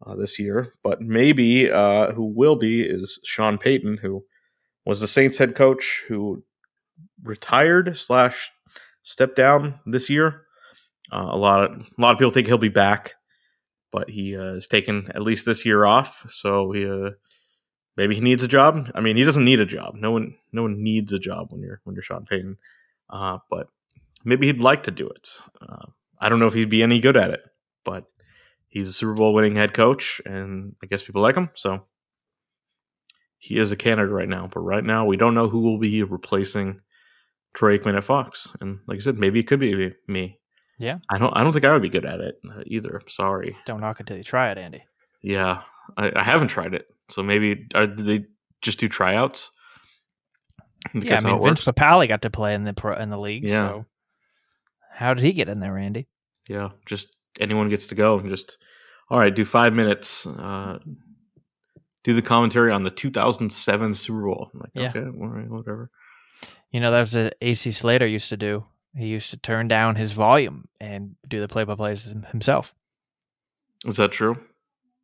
[0.06, 4.26] uh, this year, but maybe uh, who will be is Sean Payton, who
[4.86, 6.44] was the Saints head coach, who
[7.24, 8.52] retired slash
[9.04, 10.44] stepped down this year.
[11.12, 13.14] A lot of a lot of people think he'll be back,
[13.92, 16.26] but he uh, has taken at least this year off.
[16.30, 17.12] So he uh,
[17.96, 18.92] maybe he needs a job.
[18.94, 19.96] I mean, he doesn't need a job.
[19.96, 22.58] No one no one needs a job when you're when you're Sean Payton.
[23.10, 23.68] Uh, but
[24.24, 25.30] maybe he'd like to do it.
[25.62, 25.88] Uh,
[26.20, 27.42] I don't know if he'd be any good at it,
[27.84, 28.06] but
[28.68, 31.50] he's a Super Bowl winning head coach, and I guess people like him.
[31.54, 31.86] So
[33.38, 34.50] he is a candidate right now.
[34.52, 36.82] But right now, we don't know who will be replacing
[37.54, 38.56] Troy Aikman at Fox.
[38.60, 40.40] And like I said, maybe it could be me.
[40.80, 41.00] Yeah.
[41.10, 41.34] I don't.
[41.36, 43.02] I don't think I would be good at it uh, either.
[43.08, 43.58] Sorry.
[43.66, 44.84] Don't knock until you try it, Andy.
[45.22, 45.62] Yeah,
[45.98, 46.88] I, I haven't tried it.
[47.10, 48.26] So maybe are, did they
[48.62, 49.52] just do tryouts?
[50.94, 51.66] Yeah, I mean Vince.
[51.66, 53.48] Papale got to play in the pro in the league.
[53.50, 53.68] Yeah.
[53.70, 53.86] So
[54.94, 56.08] how did he get in there, Andy?
[56.48, 57.10] Yeah, just
[57.40, 58.58] anyone gets to go and just
[59.10, 60.26] all right, do five minutes.
[60.28, 60.80] Uh,
[62.04, 64.50] do the commentary on the 2007 Super Bowl.
[64.54, 64.90] I'm like, Yeah.
[64.90, 65.90] okay, all right, whatever.
[66.72, 68.66] You know, that was what AC Slater used to do.
[68.98, 72.74] He used to turn down his volume and do the play-by-plays himself.
[73.86, 74.38] Is that true?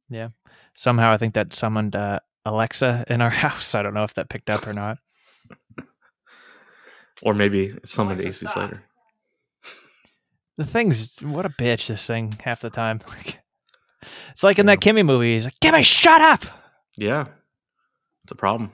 [0.10, 0.30] Yeah.
[0.74, 3.76] Somehow, I think that summoned uh, Alexa in our house.
[3.76, 4.98] I don't know if that picked up or not.
[7.22, 8.70] Or maybe somebody Alexa, AC stop.
[8.70, 8.84] Slater.
[10.58, 11.88] The thing's what a bitch.
[11.88, 13.02] This thing half the time.
[14.34, 15.32] It's like in that Kimmy movie.
[15.34, 16.44] He's like, "Kimmy, shut up."
[16.98, 17.28] Yeah,
[18.24, 18.74] it's a problem.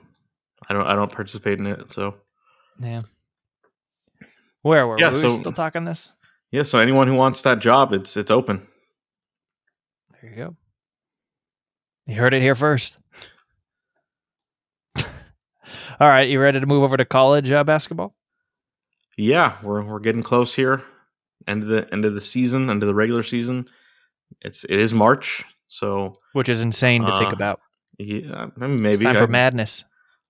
[0.68, 0.88] I don't.
[0.88, 1.94] I don't participate in it.
[1.94, 2.16] So
[2.80, 3.04] Yeah.
[4.62, 5.16] Where were Yeah, we?
[5.20, 6.12] so- still talking this?
[6.52, 6.64] yeah.
[6.64, 8.68] So anyone who wants that job, it's it's open.
[10.22, 10.56] There you go.
[12.08, 12.98] You heard it here first.
[16.00, 18.16] All right, you ready to move over to college uh, basketball?
[19.18, 20.84] Yeah, we're we're getting close here.
[21.48, 23.68] End of the end of the season, end of the regular season.
[24.42, 27.60] It's it is March, so Which is insane to think Uh, about.
[27.98, 29.84] yeah, mean, It's maybe time I, for madness.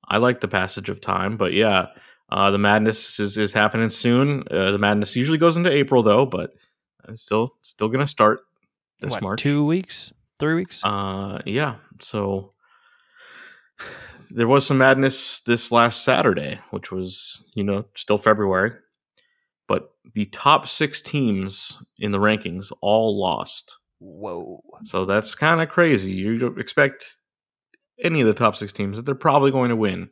[0.07, 1.87] I like the passage of time, but yeah,
[2.31, 4.43] uh, the madness is, is happening soon.
[4.49, 6.51] Uh, the madness usually goes into April though, but
[7.07, 8.41] it's still still gonna start
[8.99, 9.41] this What, March.
[9.41, 10.83] two weeks, three weeks.
[10.83, 11.75] Uh, yeah.
[12.01, 12.53] So
[14.29, 18.73] there was some madness this last Saturday, which was you know still February,
[19.67, 23.77] but the top six teams in the rankings all lost.
[23.99, 24.61] Whoa!
[24.83, 26.11] So that's kind of crazy.
[26.11, 27.17] You don't expect
[28.01, 30.09] any of the top six teams that they're probably going to win.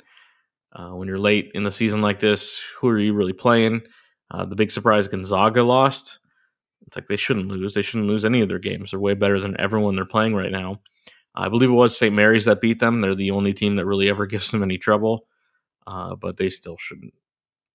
[0.74, 3.82] Uh, when you're late in the season like this, who are you really playing?
[4.30, 6.20] Uh, the big surprise Gonzaga lost.
[6.86, 7.74] It's like they shouldn't lose.
[7.74, 8.92] They shouldn't lose any of their games.
[8.92, 10.82] They're way better than everyone they're playing right now.
[11.36, 12.16] I believe it was St.
[12.16, 13.02] Mary's that beat them.
[13.02, 15.28] They're the only team that really ever gives them any trouble,
[15.86, 17.14] uh, but they still shouldn't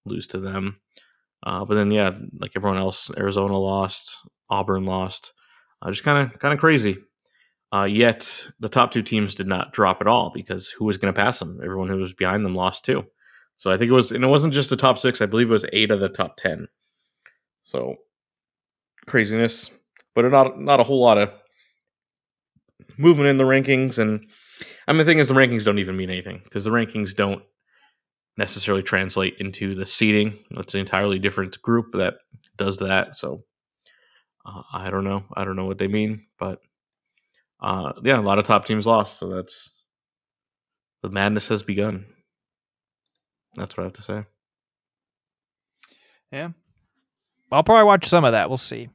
[0.05, 0.81] lose to them.
[1.45, 5.33] Uh, but then, yeah, like everyone else, Arizona lost, Auburn lost.
[5.81, 6.99] Uh, just kind of kind of crazy.
[7.73, 11.13] Uh, yet the top two teams did not drop at all because who was going
[11.13, 11.59] to pass them?
[11.65, 13.07] Everyone who was behind them lost too.
[13.57, 15.23] So I think it was, and it wasn't just the top six.
[15.23, 16.69] I believe it was eight of the top ten.
[17.63, 17.97] So
[19.07, 19.71] craziness,
[20.15, 21.31] but not not a whole lot of
[22.99, 23.99] movement in the rankings.
[23.99, 24.27] And
[24.87, 27.43] I mean, the thing is, the rankings don't even mean anything because the rankings don't
[28.37, 30.39] necessarily translate into the seating.
[30.51, 32.15] That's an entirely different group that
[32.57, 33.17] does that.
[33.17, 33.45] So
[34.45, 35.25] uh, I don't know.
[35.35, 36.61] I don't know what they mean, but
[37.63, 39.19] uh, yeah, a lot of top teams lost.
[39.19, 39.71] So that's
[41.03, 42.05] the madness has begun.
[43.55, 44.25] That's what I have to say.
[46.33, 46.49] Yeah,
[47.51, 48.49] I'll probably watch some of that.
[48.49, 48.89] We'll see.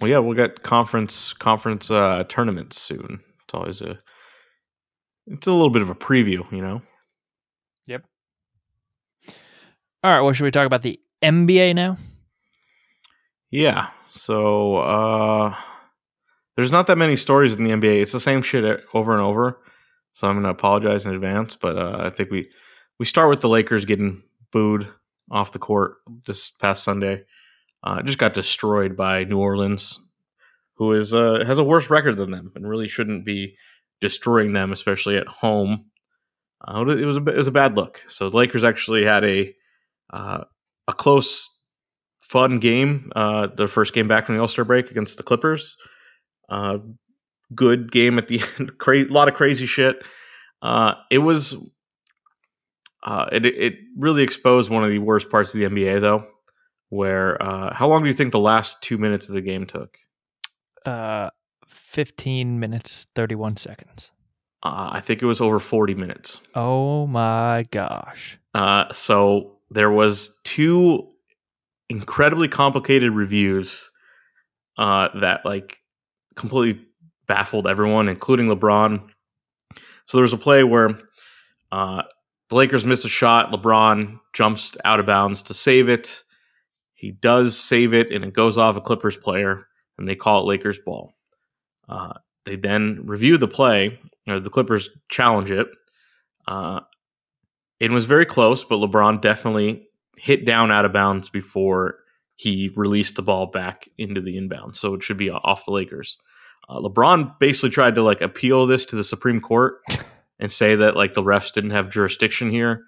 [0.00, 3.20] Well, yeah, we'll get conference conference uh, tournaments soon.
[3.44, 3.98] It's always a
[5.26, 6.82] it's a little bit of a preview, you know.
[7.86, 8.04] Yep.
[10.02, 10.20] All right.
[10.20, 11.96] Well, should we talk about the NBA now?
[13.50, 13.90] Yeah.
[14.10, 15.54] So uh
[16.56, 18.02] there's not that many stories in the NBA.
[18.02, 19.60] It's the same shit over and over.
[20.12, 22.50] So I'm going to apologize in advance, but uh, I think we
[22.98, 24.88] we start with the Lakers getting booed
[25.30, 27.24] off the court this past Sunday.
[27.82, 29.98] Uh, just got destroyed by New Orleans,
[30.74, 33.56] who is uh, has a worse record than them and really shouldn't be
[34.00, 35.86] destroying them, especially at home.
[36.66, 38.04] Uh, it was a, it was a bad look.
[38.06, 39.54] So the Lakers actually had a
[40.12, 40.44] uh,
[40.86, 41.48] a close,
[42.20, 43.10] fun game.
[43.16, 45.76] Uh, their first game back from the All Star break against the Clippers.
[46.48, 46.78] Uh,
[47.54, 48.78] good game at the end.
[48.78, 49.96] Cra- lot of crazy shit.
[50.60, 51.56] Uh, it was.
[53.02, 56.26] Uh, it it really exposed one of the worst parts of the NBA, though.
[56.88, 59.96] Where uh, how long do you think the last two minutes of the game took?
[60.86, 61.30] Uh,
[61.66, 64.12] fifteen minutes thirty-one seconds.
[64.62, 66.40] Uh, I think it was over forty minutes.
[66.54, 68.38] Oh my gosh!
[68.54, 71.08] Uh, so there was two
[71.88, 73.90] incredibly complicated reviews
[74.78, 75.78] uh, that like
[76.34, 76.84] completely
[77.26, 79.08] baffled everyone, including LeBron.
[80.06, 81.00] So there was a play where
[81.70, 82.02] uh,
[82.50, 83.52] the Lakers miss a shot.
[83.52, 86.22] LeBron jumps out of bounds to save it.
[86.94, 89.66] He does save it, and it goes off a Clippers player,
[89.98, 91.14] and they call it Lakers ball.
[91.88, 92.12] Uh,
[92.44, 95.66] they then review the play, or the Clippers challenge it.
[96.46, 96.80] Uh,
[97.80, 101.96] it was very close, but LeBron definitely hit down out of bounds before
[102.42, 104.76] he released the ball back into the inbound.
[104.76, 106.18] So it should be off the Lakers.
[106.68, 109.76] Uh, LeBron basically tried to like appeal this to the Supreme Court
[110.40, 112.82] and say that like the refs didn't have jurisdiction here,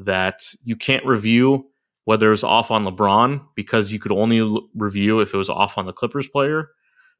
[0.00, 1.66] that you can't review
[2.04, 5.50] whether it was off on LeBron because you could only l- review if it was
[5.50, 6.70] off on the Clippers player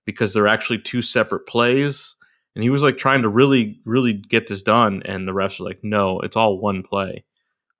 [0.04, 2.16] because they're actually two separate plays.
[2.56, 5.66] And he was like trying to really, really get this done, and the refs were
[5.66, 7.24] like, "No, it's all one play."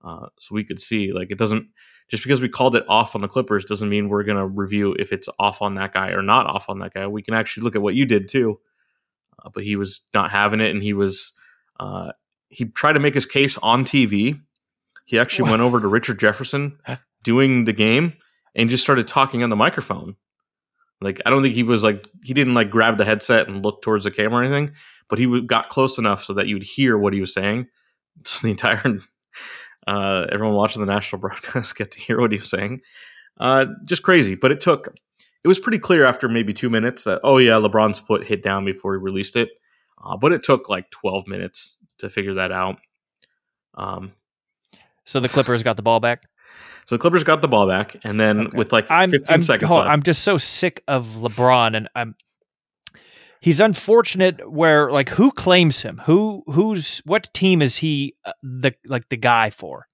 [0.05, 1.69] Uh, so we could see like it doesn't
[2.09, 5.13] just because we called it off on the Clippers doesn't mean we're gonna review if
[5.13, 7.07] it's off on that guy or not off on that guy.
[7.07, 8.61] We can actually look at what you did too.
[9.43, 11.33] Uh, but he was not having it, and he was
[11.79, 12.13] uh,
[12.49, 14.41] he tried to make his case on TV
[15.07, 16.79] he actually went over to Richard Jefferson
[17.23, 18.15] doing the game
[18.55, 20.17] and just started talking on the microphone.
[21.01, 23.83] Like I don't think he was like he didn't like grab the headset and look
[23.83, 24.75] towards the camera or anything,
[25.09, 27.69] but he got close enough so that you would hear what he was saying.
[28.25, 28.99] So the entire
[29.87, 32.81] uh, everyone watching the national broadcast get to hear what he was saying.
[33.39, 34.95] Uh, just crazy, but it took.
[35.45, 38.65] It was pretty clear after maybe two minutes that oh yeah, LeBron's foot hit down
[38.65, 39.51] before he released it,
[40.05, 42.79] uh, but it took like twelve minutes to figure that out.
[43.75, 44.13] Um,
[45.05, 46.23] So the Clippers got the ball back.
[46.87, 48.57] so the Clippers got the ball back, and then Okay.
[48.57, 51.77] with like I'm, 15 I'm, seconds hold on, left, I'm just so sick of LeBron,
[51.77, 52.15] and I'm.
[53.41, 54.51] He's unfortunate.
[54.51, 56.01] Where like who claims him?
[56.07, 59.87] Who who's what team is he uh, the like the guy for?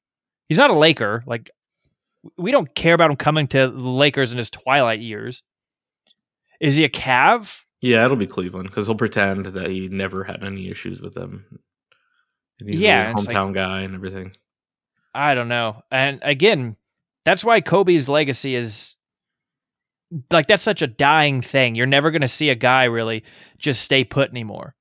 [0.49, 1.23] He's not a Laker.
[1.27, 1.51] Like
[2.39, 5.43] we don't care about him coming to the Lakers in his twilight years.
[6.61, 7.65] Is he a Cav?
[7.81, 11.45] yeah, it'll be Cleveland because he'll pretend that he never had any issues with them.
[12.61, 14.37] And he's Yeah, a it's like- hometown guy and everything.
[15.15, 15.83] I don't know.
[15.91, 16.77] And again,
[17.25, 18.97] that's why Kobe's legacy is
[20.31, 21.75] like that's such a dying thing.
[21.75, 23.25] You're never going to see a guy really
[23.59, 24.75] just stay put anymore.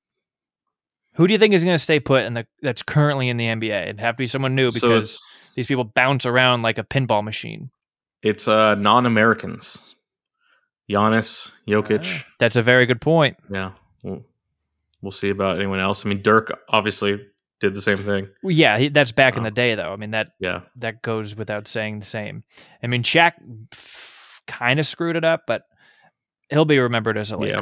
[1.14, 3.44] Who do you think is going to stay put in the that's currently in the
[3.46, 3.82] NBA?
[3.82, 5.22] It'd have to be someone new because it's
[5.56, 7.70] these people bounce around like a pinball machine.
[8.22, 9.94] it's uh, non-Americans,
[10.90, 12.04] Giannis, Jokic.
[12.04, 13.36] Ah, That's a very good point.
[13.50, 14.24] Yeah, we'll,
[15.02, 16.04] we'll see about anyone else.
[16.04, 17.20] I mean, Dirk obviously
[17.60, 18.28] did the same thing.
[18.42, 19.44] Well, yeah, he, that's back in Oh.
[19.44, 19.92] the day though.
[19.92, 22.42] I mean that Yeah, that goes without saying the same.
[22.82, 23.32] I mean Shaq
[24.52, 25.62] kind of screwed it up, but
[26.50, 27.60] he'll be remembered as a Yeah.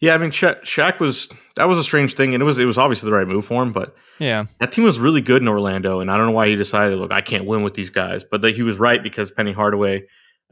[0.00, 0.14] Yeah.
[0.14, 2.78] I mean, Sha- Shaq was that was a strange thing, and it was it was
[2.78, 4.44] obviously the right move for him, but Yeah.
[4.58, 7.12] that team was really good in Orlando, and I don't know why he decided, look,
[7.12, 10.02] I can't win with these guys, but he was right because Penny Hardaway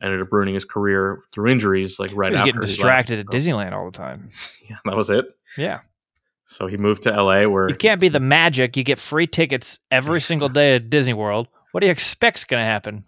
[0.00, 3.26] ended up ruining his career through injuries, like right He was after getting distracted at
[3.26, 4.30] Disneyland all the time.
[4.68, 5.24] Yeah, that was it.
[5.56, 5.80] Yeah.
[6.46, 8.76] So he moved to LA, where You can't be the magic.
[8.76, 11.48] You get free tickets every single day at Disney World.
[11.72, 13.04] What do you expect's going to happen?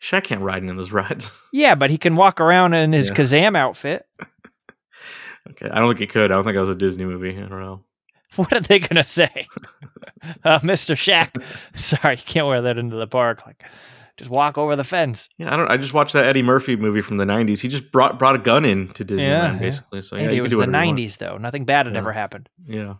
[0.00, 1.32] Shaq can't ride in those rides.
[1.52, 3.14] Yeah, but he can walk around in his Yeah.
[3.16, 4.06] Kazam outfit.
[5.50, 6.30] okay, I don't think he could.
[6.30, 7.36] I don't think it was a Disney movie.
[7.36, 7.84] I don't know.
[8.36, 9.48] What are they going to say?
[10.44, 10.94] uh, Mr.
[10.94, 11.42] Shaq,
[11.74, 13.44] sorry, you can't wear that into the park.
[13.44, 13.64] Like,
[14.16, 15.28] just walk over the fence.
[15.38, 15.68] Yeah, I don't.
[15.70, 17.58] I just watched that Eddie Murphy movie from the '90s.
[17.60, 19.58] He just brought brought a gun into Disneyland, Yeah, yeah.
[19.58, 20.02] basically.
[20.02, 20.98] So yeah, it was the whatever you want.
[21.00, 21.36] '90s, though.
[21.38, 22.00] Nothing bad had Yeah.
[22.02, 22.48] ever happened.
[22.66, 22.94] Yeah,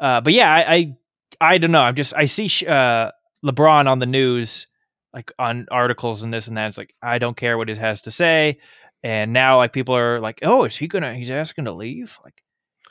[0.00, 0.96] Uh, but yeah, I, I,
[1.40, 1.82] I don't know.
[1.82, 3.10] I'm just I see uh,
[3.44, 4.66] LeBron on the news,
[5.14, 6.68] like on articles and this and that.
[6.68, 8.58] It's like I don't care what he has to say,
[9.02, 11.14] and now like people are like, oh, is he gonna?
[11.14, 12.18] He's asking to leave.
[12.24, 12.42] Like,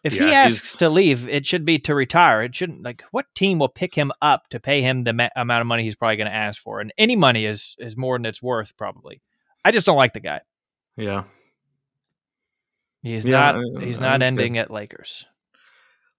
[0.04, 2.42] if he Yeah, he's- asks to leave, it should be to retire.
[2.44, 5.62] It shouldn't like what team will pick him up to pay him the ma- amount
[5.62, 8.26] of money he's probably going to ask for, and any money is is more than
[8.26, 9.22] it's worth probably.
[9.66, 10.42] I just don't like the guy.
[10.98, 11.24] yeah.
[13.02, 13.56] He's Yeah, not.
[13.56, 14.24] I- he's I not understand.
[14.40, 15.26] ending at Lakers.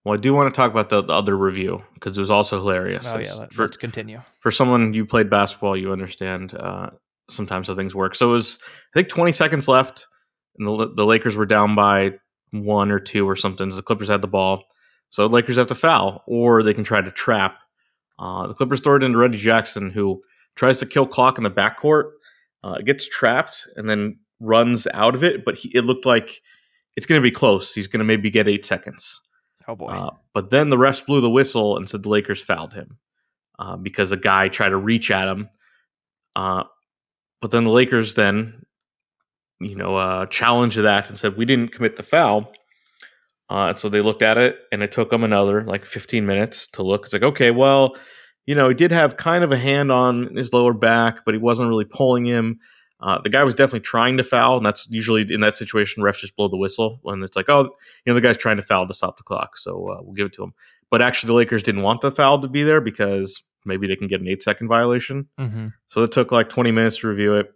[0.05, 2.59] Well, I do want to talk about the, the other review because it was also
[2.59, 3.07] hilarious.
[3.07, 4.23] Oh yeah, let, for let's continue.
[4.41, 6.91] for someone you played basketball, you understand uh,
[7.29, 8.15] sometimes how things work.
[8.15, 8.59] So it was
[8.95, 10.07] I think 20 seconds left,
[10.59, 12.13] and the the Lakers were down by
[12.51, 13.71] one or two or something.
[13.71, 14.65] So the Clippers had the ball,
[15.11, 17.59] so the Lakers have to foul, or they can try to trap.
[18.19, 20.23] Uh, the Clippers throw it into Reggie Jackson, who
[20.57, 22.11] tries to kill clock in the backcourt,
[22.65, 25.45] uh, gets trapped, and then runs out of it.
[25.45, 26.41] But he, it looked like
[26.97, 27.75] it's going to be close.
[27.75, 29.21] He's going to maybe get eight seconds.
[29.69, 29.89] Oh boy.
[29.89, 32.99] Uh, but then the refs blew the whistle and said the Lakers fouled him
[33.59, 35.49] uh, because a guy tried to reach at him.
[36.35, 36.65] Uh,
[37.41, 38.65] but then the Lakers then,
[39.61, 42.53] you know, uh, challenged that and said we didn't commit the foul.
[43.51, 46.69] Uh, and so they looked at it, and it took them another like 15 minutes
[46.69, 47.05] to look.
[47.05, 47.97] It's like, okay, well,
[48.47, 51.39] you know, he did have kind of a hand on his lower back, but he
[51.39, 52.61] wasn't really pulling him.
[53.01, 56.21] Uh, the guy was definitely trying to foul, and that's usually in that situation, refs
[56.21, 57.71] just blow the whistle when it's like, oh, you
[58.07, 60.33] know, the guy's trying to foul to stop the clock, so uh, we'll give it
[60.35, 60.53] to him.
[60.91, 64.07] But actually, the Lakers didn't want the foul to be there because maybe they can
[64.07, 65.29] get an eight second violation.
[65.39, 65.69] mm-hmm.
[65.89, 67.55] So it took like 20 minutes to review it.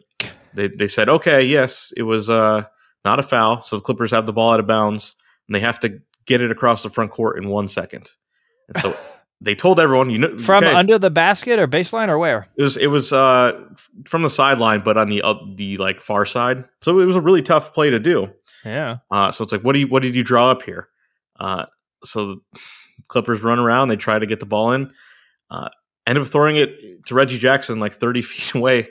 [0.55, 2.65] They, they said, okay, yes, it was uh,
[3.05, 3.63] not a foul.
[3.63, 5.17] So the Clippers have the ball out of bounds
[5.49, 8.11] and they have to get it across the front court in one second.
[8.69, 8.97] And so
[9.41, 12.47] they told everyone, you know, From okay, under the basket or baseline or where?
[12.57, 13.53] it was it was uh,
[14.07, 16.65] from the sideline, but on the uh, the like far side.
[16.83, 18.31] So it was a really tough play to do.
[18.65, 18.99] Yeah.
[19.11, 20.89] Uh, so it's like, what do you what did you draw up here?
[21.39, 21.67] Uh,
[22.05, 22.61] so the
[23.09, 24.91] Clippers run around, they try to get the ball in,
[25.51, 25.69] uh,
[26.07, 28.89] end up throwing it to Reggie Jackson like 30 feet away,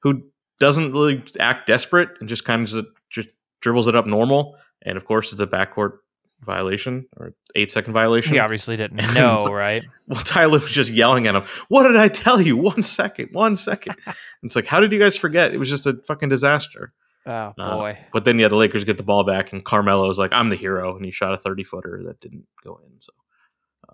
[0.00, 0.22] who
[0.60, 3.28] doesn't really act desperate and just kind of just, just
[3.60, 4.56] dribbles it up normal.
[4.82, 5.98] And of course, it's a backcourt
[6.44, 8.32] violation or eight second violation.
[8.34, 9.82] He obviously didn't know, right?
[10.06, 11.44] Well, Tyler was just yelling at him.
[11.68, 12.56] What did I tell you?
[12.56, 13.96] One second, one second.
[14.42, 15.52] it's like, how did you guys forget?
[15.54, 16.92] It was just a fucking disaster.
[17.26, 17.98] Oh Uh, boy.
[18.12, 20.56] But then, yeah, the Lakers get the ball back, and Carmelo is like, "I'm the
[20.56, 23.00] hero," and he shot a 30 footer that didn't go in.
[23.00, 23.12] So,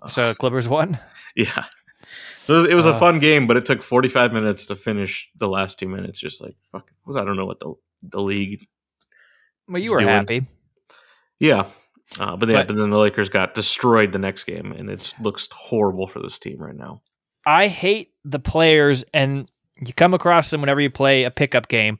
[0.01, 0.99] uh, So Clippers won.
[1.35, 1.63] yeah,
[2.43, 2.99] So it was, it was a Uh.
[2.99, 6.19] fun game, but it took 45 minutes to finish the last two minutes.
[6.19, 8.67] Just like fuck, I don't know what the the league.
[9.69, 10.45] Well, you were doing- happy.
[11.39, 11.67] Yeah,
[12.19, 15.13] uh, but yeah, But- but then the Lakers got destroyed the next game, and it
[15.21, 17.01] looks horrible for this team right now.
[17.45, 19.49] I hate the players, and
[19.85, 21.97] you come across them whenever you play a pickup game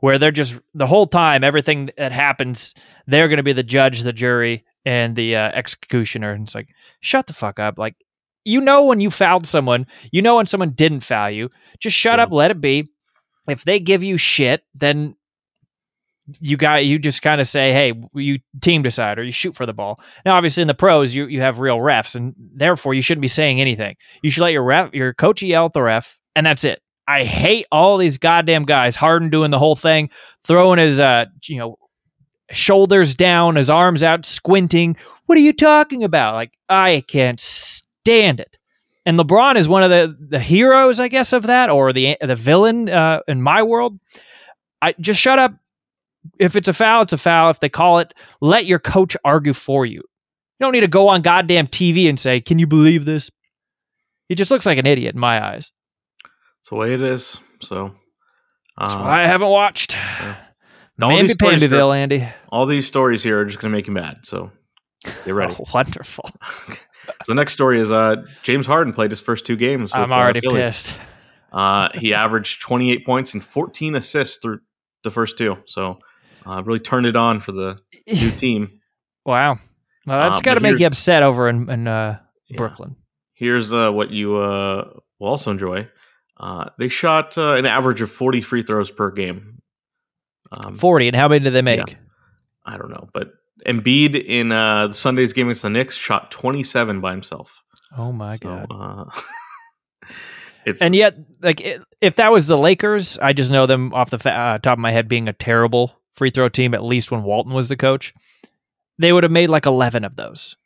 [0.00, 2.74] where they're just the whole time, everything that happens,
[3.06, 6.32] they're going to be the judge, the jury, and the uh, executioner.
[6.32, 6.68] And it's like,
[7.00, 7.78] shut the fuck up.
[7.78, 7.94] Like,
[8.44, 12.18] you know, when you fouled someone, you know, when someone didn't foul you, just shut
[12.18, 12.22] Yeah.
[12.24, 12.88] up, let it be.
[13.46, 15.16] If they give you shit, then
[16.40, 19.66] you got you just kind of say, "Hey, you team decide," or you shoot for
[19.66, 20.00] the ball.
[20.24, 23.28] Now, obviously, in the pros, you you have real refs, and therefore you shouldn't be
[23.28, 23.96] saying anything.
[24.22, 26.82] You should let your ref, your coach yell at the ref, and that's it.
[27.08, 28.94] I hate all these goddamn guys.
[28.94, 30.10] Harden doing the whole thing,
[30.44, 31.76] throwing his uh, you know,
[32.52, 34.96] shoulders down, his arms out, squinting.
[35.26, 36.34] What are you talking about?
[36.34, 38.58] Like I can't stand it.
[39.06, 42.36] And LeBron is one of the the heroes, I guess, of that, or the the
[42.36, 43.98] villain uh, in my world.
[44.82, 45.54] I just shut up.
[46.38, 47.50] If it's a foul, it's a foul.
[47.50, 49.98] If they call it, let your coach argue for you.
[49.98, 53.30] You don't need to go on goddamn TV and say, "Can you believe this?"
[54.28, 55.72] He just looks like an idiot in my eyes.
[56.60, 57.40] It's the way it is.
[57.60, 57.94] So
[58.78, 59.96] uh, I haven't watched.
[61.02, 62.28] All Mamby these Andy.
[62.50, 64.18] all these stories here are just going to make you mad.
[64.24, 64.50] So
[65.24, 65.56] get ready.
[65.58, 66.28] Oh, wonderful.
[66.68, 66.76] so
[67.26, 69.94] the next story is uh, James Harden played his first two games.
[69.94, 70.60] With, I'm uh, already Philly.
[70.60, 70.94] pissed.
[71.52, 74.60] Uh, he averaged 28 points and 14 assists through
[75.02, 75.56] the first two.
[75.66, 75.98] So
[76.46, 78.80] uh, really turned it on for the new team.
[79.24, 79.58] Wow.
[80.06, 82.56] Well, that's Uh, got to make you upset over in, in uh, Yeah.
[82.56, 82.96] Brooklyn.
[83.34, 85.88] Here's uh, what you uh, will also enjoy.
[86.38, 89.60] Uh, they shot uh, an average of 40 free throws per game.
[90.52, 91.08] Um, 40.
[91.08, 91.96] And how many did they make?
[92.64, 93.32] I don't know, but
[93.66, 97.62] Embiid in uh, Sunday's game against the Knicks shot 27 by himself.
[97.96, 98.66] Oh, my So, God.
[98.70, 99.04] Uh,
[100.64, 104.10] it's And yet, like, i- if that was the Lakers, I just know them off
[104.10, 107.10] the fa- uh, top of my head being a terrible free throw team, at least
[107.10, 108.12] when Walton was the coach.
[108.98, 110.56] They would have made like 11 of those.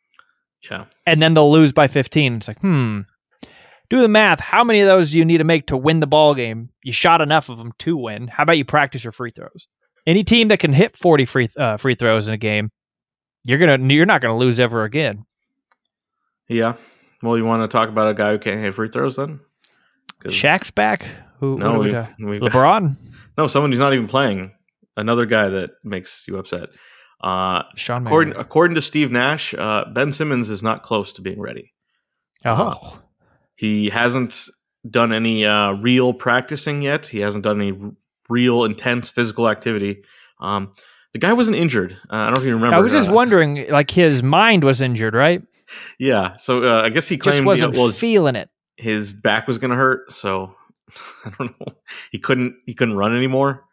[0.69, 2.35] yeah, And then they'll lose by 15.
[2.35, 3.01] It's like, hmm.
[3.89, 4.39] Do the math.
[4.39, 6.69] How many of those do you need to make to win the ball game?
[6.83, 8.27] You shot enough of them to win.
[8.27, 9.67] How about you practice your free throws?
[10.07, 12.71] Any team that can hit 40 free uh, free throws in a game,
[13.45, 15.25] you're gonna you're not gonna lose ever again.
[16.47, 16.75] yeah.
[17.21, 19.39] Well, you want to talk about a guy who can't hit free throws then?
[20.23, 21.05] Shaq's back.
[21.39, 21.57] Who?
[21.57, 22.95] No, we we, LeBron.
[23.37, 24.51] no, someone who's not even playing.
[24.97, 26.69] Another guy that makes you upset.
[27.21, 31.39] Uh, Sean according according to Steve Nash, uh, Ben Simmons is not close to being
[31.39, 31.73] ready.
[32.45, 32.99] Oh,
[33.55, 34.47] He hasn't
[34.89, 37.07] done any uh, real practicing yet.
[37.07, 37.91] He hasn't done any r-
[38.29, 40.03] real intense physical activity.
[40.39, 40.73] Um,
[41.13, 41.93] the guy wasn't injured.
[42.11, 42.75] Uh, I don't know if you remember.
[42.75, 43.67] I was just uh, wondering.
[43.69, 45.41] Like his mind was injured, right?
[45.97, 48.49] Yeah, so uh, I guess he claimed Just you know, wasn't well, feeling it.
[48.75, 50.53] his back was going to hurt, so
[51.25, 51.73] I don't know.
[52.11, 53.63] He couldn't he couldn't run anymore.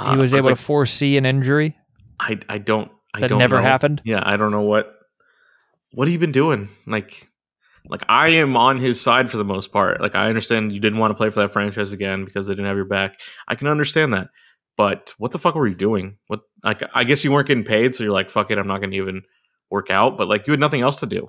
[0.00, 1.76] Uh, He was able like, to foresee an injury
[2.18, 3.62] I I don't I that don't never know.
[3.62, 4.02] happened.
[4.04, 4.94] Yeah, I don't know what
[5.92, 6.68] what have you been doing?
[6.86, 7.28] Like
[7.88, 10.00] like I am on his side for the most part.
[10.00, 12.66] Like I understand you didn't want to play for that franchise again because they didn't
[12.66, 13.18] have your back.
[13.48, 14.28] I can understand that.
[14.76, 16.16] But what the fuck were you doing?
[16.28, 18.80] What like I guess you weren't getting paid, so you're like, fuck it, I'm not
[18.80, 19.22] gonna even
[19.70, 20.16] work out.
[20.16, 21.28] But like you had nothing else to do.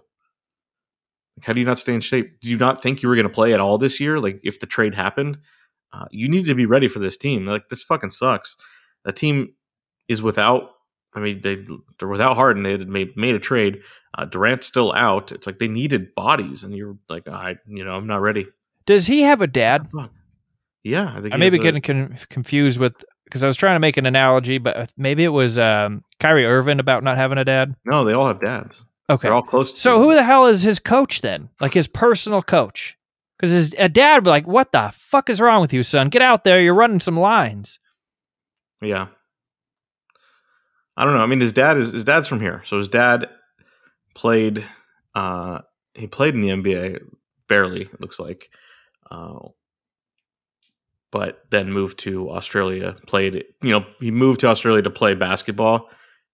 [1.37, 2.39] Like, how do you not stay in shape?
[2.41, 4.19] Do you not think you were gonna play at all this year?
[4.19, 5.37] Like if the trade happened,
[5.93, 7.45] uh, you need to be ready for this team.
[7.45, 8.55] Like this fucking sucks.
[9.05, 9.53] The team
[10.07, 10.69] is without.
[11.13, 11.57] I mean, they
[11.99, 12.63] they're without Harden.
[12.63, 13.81] They had made made a trade.
[14.17, 15.31] Uh, Durant's still out.
[15.31, 18.47] It's like they needed bodies, and you're like, I, you know, I'm not ready.
[18.85, 19.87] Does he have a dad?
[19.87, 20.11] Fuck?
[20.83, 22.93] Yeah, I think I he may be a- getting con- confused with
[23.25, 26.79] because I was trying to make an analogy, but maybe it was um, Kyrie Irving
[26.79, 27.75] about not having a dad.
[27.85, 28.85] no, they all have dads.
[29.09, 29.73] Okay, They're all close.
[29.73, 31.49] To so who the hell is his coach then?
[31.59, 32.97] Like his personal coach?
[33.41, 36.09] Because his a dad would be like, "What the fuck is wrong with you, son?
[36.09, 36.61] Get out there!
[36.61, 37.79] You're running some lines."
[38.83, 39.07] Yeah.
[40.95, 41.21] I don't know.
[41.21, 43.29] I mean, his dad is his dad's from here, so his dad
[44.13, 44.63] played.
[45.15, 45.61] Uh,
[45.95, 46.99] he played in the NBA
[47.47, 47.81] barely.
[47.81, 48.51] It looks like,
[49.09, 49.39] uh,
[51.11, 52.95] but then moved to Australia.
[53.07, 53.45] Played.
[53.63, 55.89] You know, he moved to Australia to play basketball,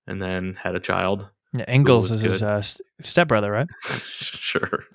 [0.05, 1.29] and then had a child.
[1.53, 2.61] Yeah, was is his uh,
[3.01, 3.67] stepbrother, right?
[3.85, 4.83] sure.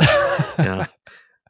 [0.58, 0.86] Yeah.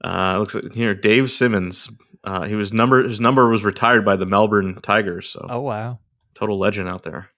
[0.05, 1.89] Uh, looks like here Dave Simmons.
[2.25, 5.29] Uh, he was number his number was retired by the Melbourne Tigers.
[5.29, 5.99] So oh wow.
[6.35, 7.29] total legend out there.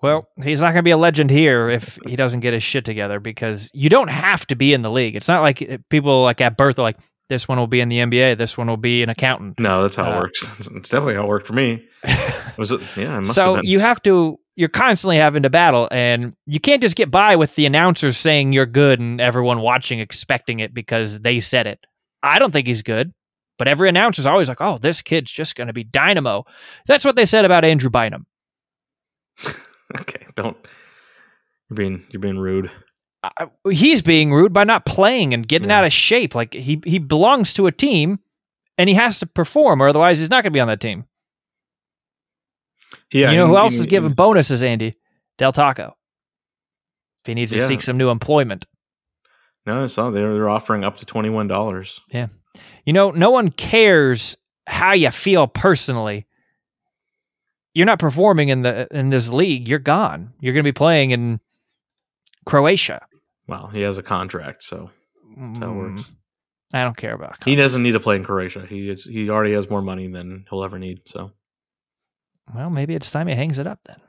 [0.00, 2.84] Well, he's not going to be a legend here if he doesn't get his shit
[2.84, 5.16] together because you don't have to be in the league.
[5.16, 6.98] It's not like uh, people like at birth are like,
[7.28, 9.58] this one will be in the NBA, this one will be an accountant.
[9.58, 10.42] No, that's how Uh, it works.
[10.76, 11.84] It's definitely how it worked for me.
[12.56, 12.80] Was it?
[12.96, 16.96] Yeah, so have you have to, you're constantly having to battle, and you can't just
[16.96, 21.40] get by with the announcers saying you're good and everyone watching expecting it because they
[21.40, 21.84] said it.
[22.22, 23.12] I don't think he's good,
[23.58, 26.44] but every announcer's always like, "Oh, this kid's just going to be dynamo."
[26.86, 28.26] That's what they said about Andrew Bynum.
[30.00, 30.56] okay, don't.
[31.70, 32.70] You're being you're being rude.
[33.22, 35.78] Uh, he's being rude by not playing and getting Yeah.
[35.78, 36.34] out of shape.
[36.34, 38.18] Like he he belongs to a team,
[38.78, 41.04] and he has to perform, or otherwise he's not going to be on that team.
[43.12, 44.94] Yeah, you know who else and- is giving bonuses, Andy?
[45.36, 45.96] Del Taco.
[47.22, 47.66] If he needs to Yeah.
[47.66, 48.66] seek some new employment.
[49.68, 52.00] No, I saw they're they're offering up to twenty one dollars.
[52.10, 52.28] Yeah,
[52.84, 56.26] you know, no one cares how you feel personally.
[57.74, 59.68] You're not performing in the in this league.
[59.68, 60.32] You're gone.
[60.40, 61.38] You're going to be playing in
[62.46, 63.06] Croatia.
[63.46, 64.90] Well, he has a contract, so
[65.36, 66.10] that's how it Mm, works.
[66.72, 67.44] I don't care about.
[67.44, 68.66] He doesn't need to play in Croatia.
[68.66, 71.00] He is, he already has more money than he'll ever need.
[71.06, 71.32] So
[72.54, 74.00] Well, maybe it's time he hangs it up then.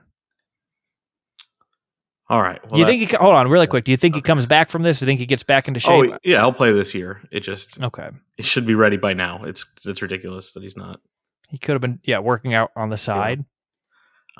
[2.29, 2.59] All right.
[2.69, 3.15] Well, you think he?
[3.17, 3.85] Hold on, really quick.
[3.85, 4.99] Do you think he comes back from this?
[4.99, 6.15] Do you think he gets back into Oh shape?
[6.23, 7.21] yeah, I'll play this year.
[7.31, 9.43] It just Okay, it should be ready by now.
[9.45, 10.99] It's it's ridiculous that he's not.
[11.49, 13.45] he could have been yeah working out on the side.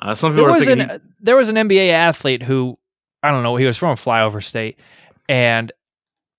[0.00, 0.88] Uh, some There people are was thinking.
[0.90, 2.78] an there was an NBA athlete who
[3.22, 3.56] I don't know.
[3.56, 4.78] He was from a flyover state,
[5.28, 5.72] and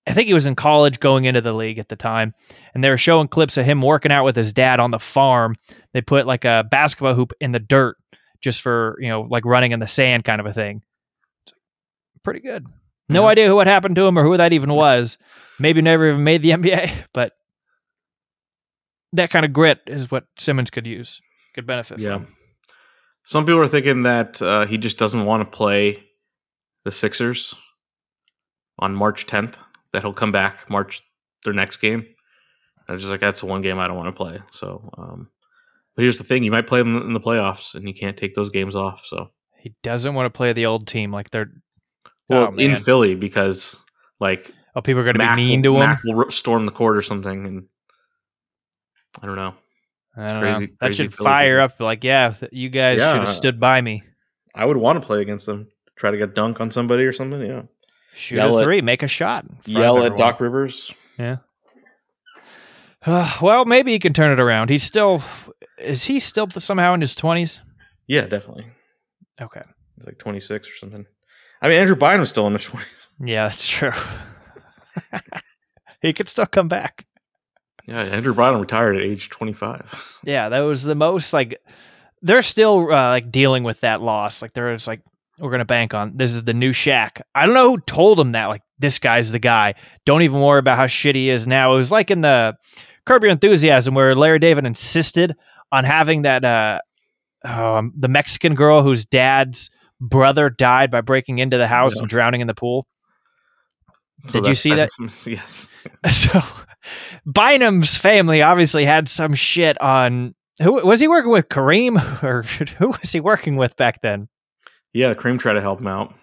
[0.06, 2.34] I think he was in college going into the league at the time.
[2.74, 5.54] And they were showing clips of him working out with his dad on the farm.
[5.92, 7.96] They put like a basketball hoop in the dirt
[8.40, 10.82] just for you know like running in the sand kind of a thing.
[12.24, 12.66] Pretty good.
[13.08, 13.28] No Yeah.
[13.28, 15.18] idea who what happened to him or who that even was.
[15.58, 17.32] Maybe never even made the NBA, but
[19.12, 21.20] that kind of grit is what Simmons could use,
[21.54, 22.18] could benefit yeah.
[22.18, 22.28] from.
[23.24, 26.02] Some people are thinking that uh, he just doesn't want to play
[26.84, 27.54] the Sixers
[28.78, 29.54] on March 10th.
[29.92, 31.02] That he'll come back March
[31.44, 32.06] their next game.
[32.88, 34.40] I was just like, that's the one game I don't want to play.
[34.50, 35.28] So, um,
[35.94, 38.34] but here's the thing: you might play them in the playoffs, and you can't take
[38.34, 39.04] those games off.
[39.04, 41.52] So, He doesn't want to play the old team like they're
[42.28, 42.76] well, Oh, in.
[42.76, 43.80] Philly because
[44.20, 45.88] like oh people are going to be mean will, to him.
[45.90, 47.64] Mac will storm the court or something, and
[49.22, 49.54] I don't know.
[50.16, 50.72] I don't crazy- know.
[50.80, 51.74] That crazy should Philly fire people.
[51.86, 54.02] up like yeah, you guys should have stood by me.
[54.54, 55.68] I would want to play against them.
[55.96, 57.40] Try to get dunk on somebody or something.
[57.40, 57.62] Yeah.
[58.14, 59.44] Shoot Yell a at- three, make a shot.
[59.44, 60.16] in front of Yell at.
[60.18, 60.92] Doc Rivers.
[61.18, 61.36] Yeah.
[63.42, 64.70] Well, maybe he can turn it around.
[64.70, 65.22] He's still
[65.78, 67.58] is he still somehow in his twenties?
[68.06, 68.66] Yeah, definitely.
[69.40, 69.62] Okay.
[69.96, 71.06] He's like 26 or something.
[71.62, 73.08] I mean, Andrew Bynum's still in his 20s.
[73.24, 73.92] Yeah, that's true.
[76.02, 77.06] he could still come back.
[77.86, 80.18] Yeah, Andrew Bynum retired at age 25.
[80.24, 81.60] Yeah, that was the most like
[82.22, 84.40] they're still uh, like dealing with that loss.
[84.40, 85.02] Like they're just like
[85.38, 87.20] we're gonna bank on this is the new Shaq.
[87.34, 88.46] I don't know who told him that.
[88.46, 89.74] Like this guy's the guy.
[90.06, 91.72] Don't even worry about how shit he is now.
[91.72, 92.56] It was like in the
[93.04, 95.34] Curb Your Enthusiasm where Larry David insisted
[95.72, 96.78] on having that uh
[97.44, 99.70] um, the Mexican girl whose dad's
[100.02, 102.00] brother died by breaking into the house Yeah.
[102.02, 102.86] and drowning in the pool.
[104.28, 104.90] So Did you see that?
[104.98, 105.68] that's- Yes.
[106.10, 106.42] So
[107.26, 112.42] Bynum's family obviously had some shit on who was he working with Kareem or
[112.78, 114.28] who was he working with back then?
[114.92, 116.14] Yeah, Kareem tried to help him out.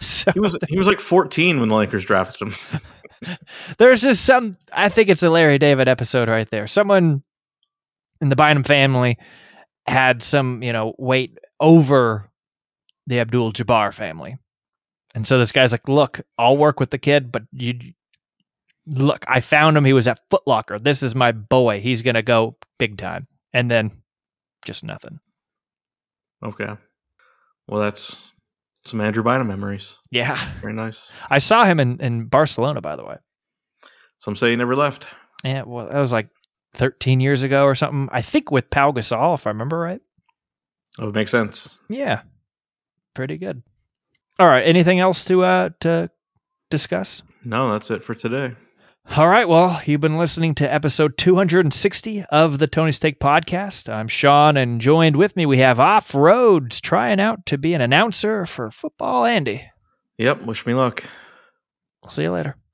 [0.00, 2.80] So He was he was like 14 when the Lakers drafted him.
[3.78, 6.66] there's just some I think it's a Larry David episode right there.
[6.66, 7.22] Someone
[8.20, 9.18] in the Bynum family
[9.88, 12.28] had some, you know, weight over
[13.06, 14.38] the Abdul Jabbar family.
[15.14, 17.74] And so this guy's like, "Look, I'll work with the kid, but you
[18.86, 19.84] look, I found him.
[19.84, 20.78] He was at Foot Locker.
[20.78, 21.80] This is my boy.
[21.80, 24.02] He's going to go big time." And then
[24.64, 25.20] just nothing.
[26.42, 26.70] Okay.
[27.68, 28.16] Well, that's
[28.84, 29.98] some Andrew Bynum memories.
[30.10, 30.38] Yeah.
[30.60, 31.10] Very nice.
[31.30, 33.16] I saw him in in Barcelona by the way.
[34.18, 35.06] Some say he never left.
[35.44, 36.28] Yeah, well, that was like
[36.74, 38.08] 13 years ago or something.
[38.12, 40.00] I think with Pau Gasol if I remember right.
[40.98, 41.76] That would make sense.
[41.88, 42.22] Yeah.
[43.14, 43.62] Pretty good.
[44.38, 46.10] All right, anything else to uh to
[46.70, 47.22] discuss?
[47.44, 48.54] No, that's it for today.
[49.16, 53.92] All right, well, you've been listening to episode 260 of the Tony Steak podcast.
[53.92, 57.80] I'm Sean and joined with me we have Off Roads trying out to be an
[57.80, 59.68] announcer for football Andy.
[60.18, 60.44] Yep.
[60.44, 61.04] Wish me luck.
[62.02, 62.56] We'll see you later.